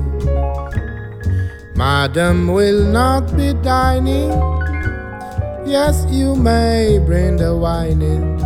Madam 1.74 2.46
will 2.46 2.84
not 2.84 3.36
be 3.36 3.52
dining. 3.52 4.30
Yes, 5.66 6.06
you 6.08 6.36
may 6.36 7.00
bring 7.04 7.36
the 7.36 7.56
wine 7.56 8.00
in. 8.00 8.38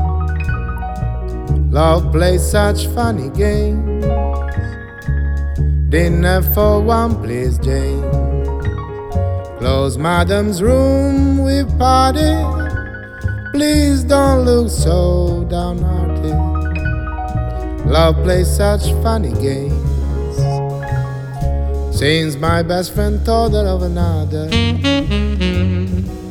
Love 1.71 2.11
plays 2.11 2.43
such 2.51 2.87
funny 2.95 3.29
games. 3.37 4.03
Dinner 5.91 6.41
for 6.55 6.81
one, 6.81 7.23
please, 7.23 7.59
Jane. 7.59 8.01
Close 9.59 9.99
madam's 9.99 10.63
room, 10.63 11.45
we 11.45 11.65
party. 11.77 12.33
Please 13.53 14.05
don't 14.05 14.47
look 14.47 14.71
so 14.71 15.45
downhearted. 15.51 16.10
Love 17.91 18.23
plays 18.23 18.47
such 18.49 18.93
funny 19.03 19.33
games. 19.43 19.75
Since 21.91 22.37
my 22.37 22.63
best 22.63 22.95
friend 22.95 23.19
told 23.27 23.53
her 23.55 23.67
of 23.67 23.83
another, 23.83 24.49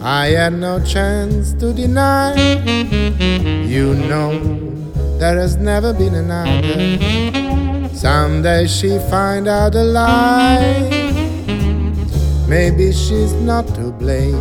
I 0.02 0.28
had 0.28 0.54
no 0.54 0.82
chance 0.86 1.52
to 1.56 1.74
deny. 1.74 2.34
You 3.68 3.94
know, 3.94 4.40
there 5.20 5.38
has 5.38 5.58
never 5.58 5.92
been 5.92 6.16
another. 6.16 6.80
Someday 7.94 8.66
she 8.66 8.98
find 9.10 9.50
out 9.50 9.76
a 9.76 9.84
lie. 9.84 10.90
Maybe 12.48 12.94
she's 12.94 13.34
not 13.34 13.68
to 13.76 13.92
blame. 13.92 14.40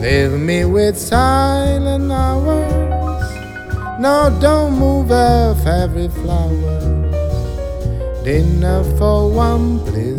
Leave 0.00 0.38
me 0.38 0.64
with 0.66 0.96
silent 0.96 2.12
hours. 2.12 2.81
No, 4.02 4.36
don't 4.40 4.80
move 4.80 5.12
off 5.12 5.64
every 5.64 6.08
flower. 6.08 6.74
Dinner 8.24 8.82
for 8.98 9.30
one, 9.30 9.78
please, 9.86 10.11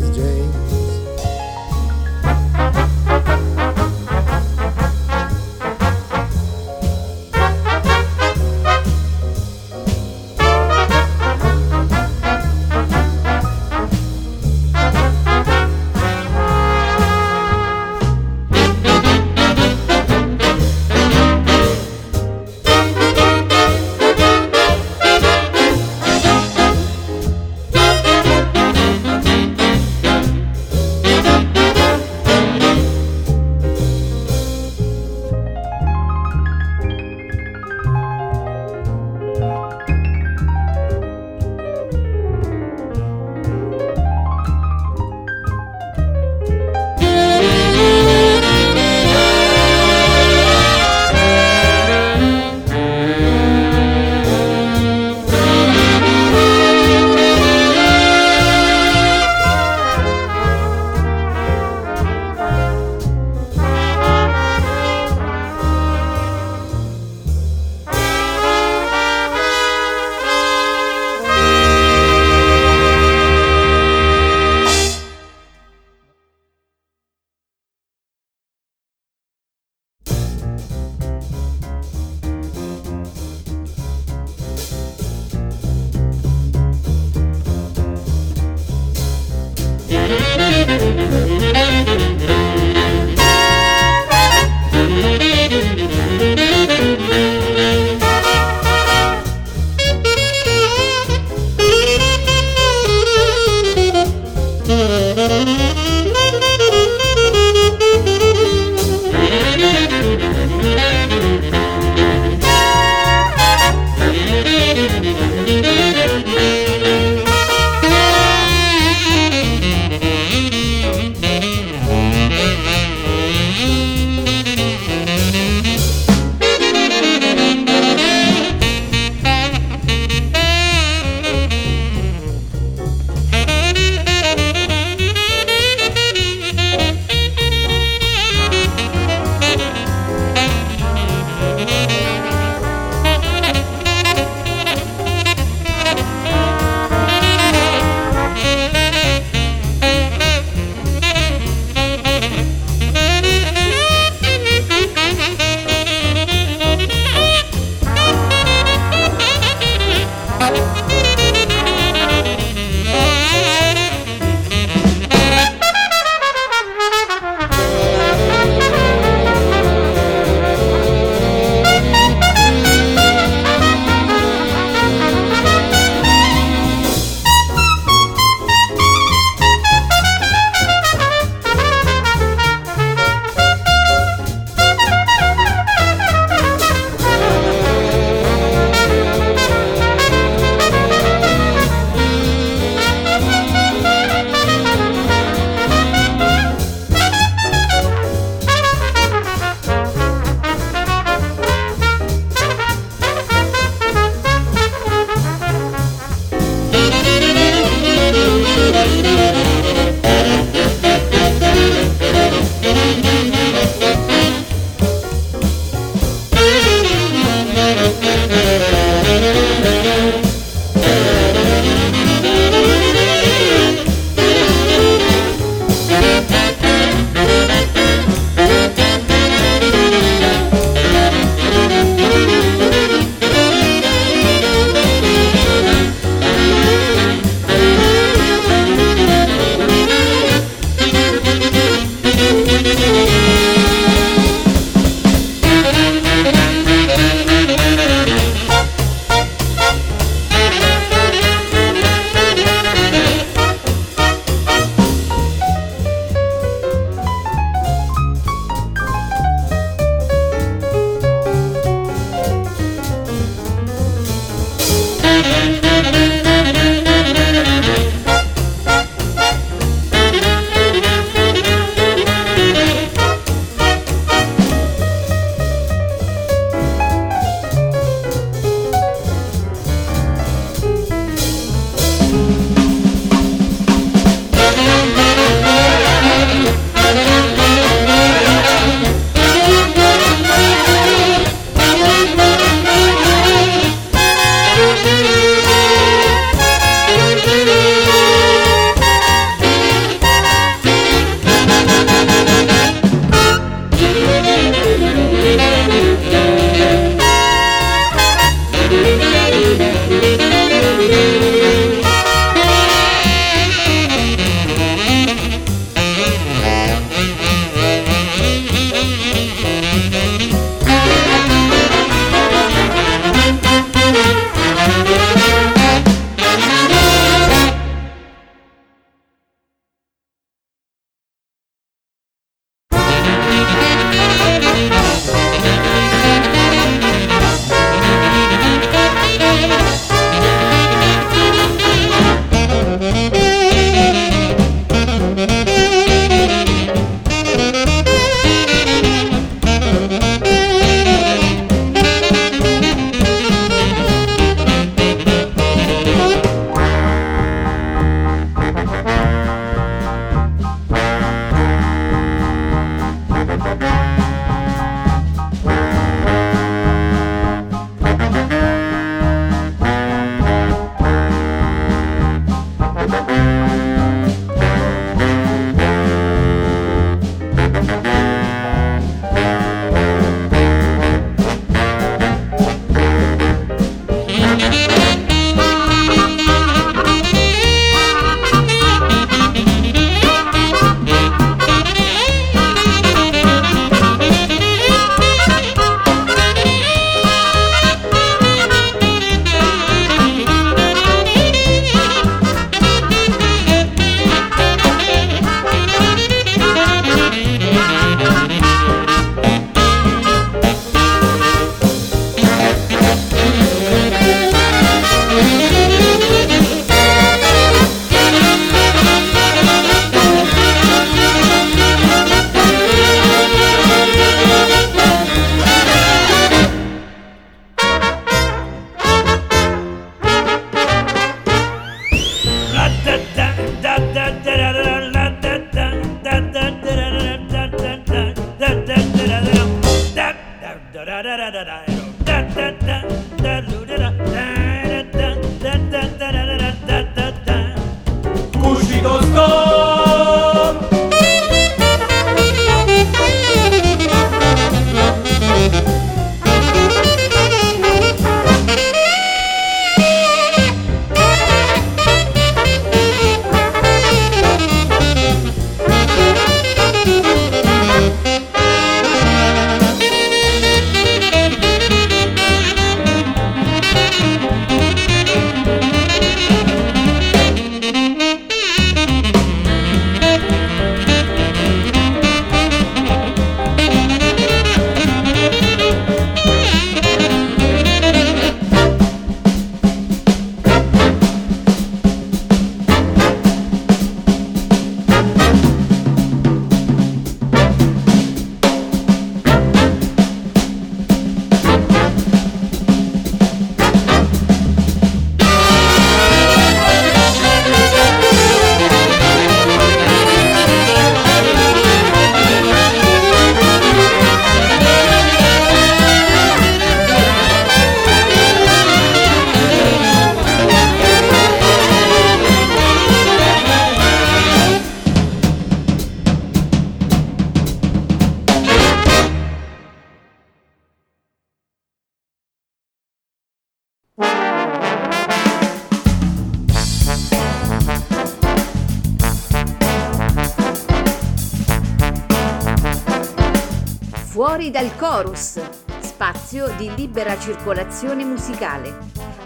circolazione 547.23 548.03
musicale, 548.03 548.77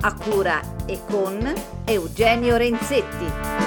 a 0.01 0.13
cura 0.13 0.61
e 0.85 0.99
con 1.09 1.51
Eugenio 1.85 2.55
Renzetti. 2.55 3.66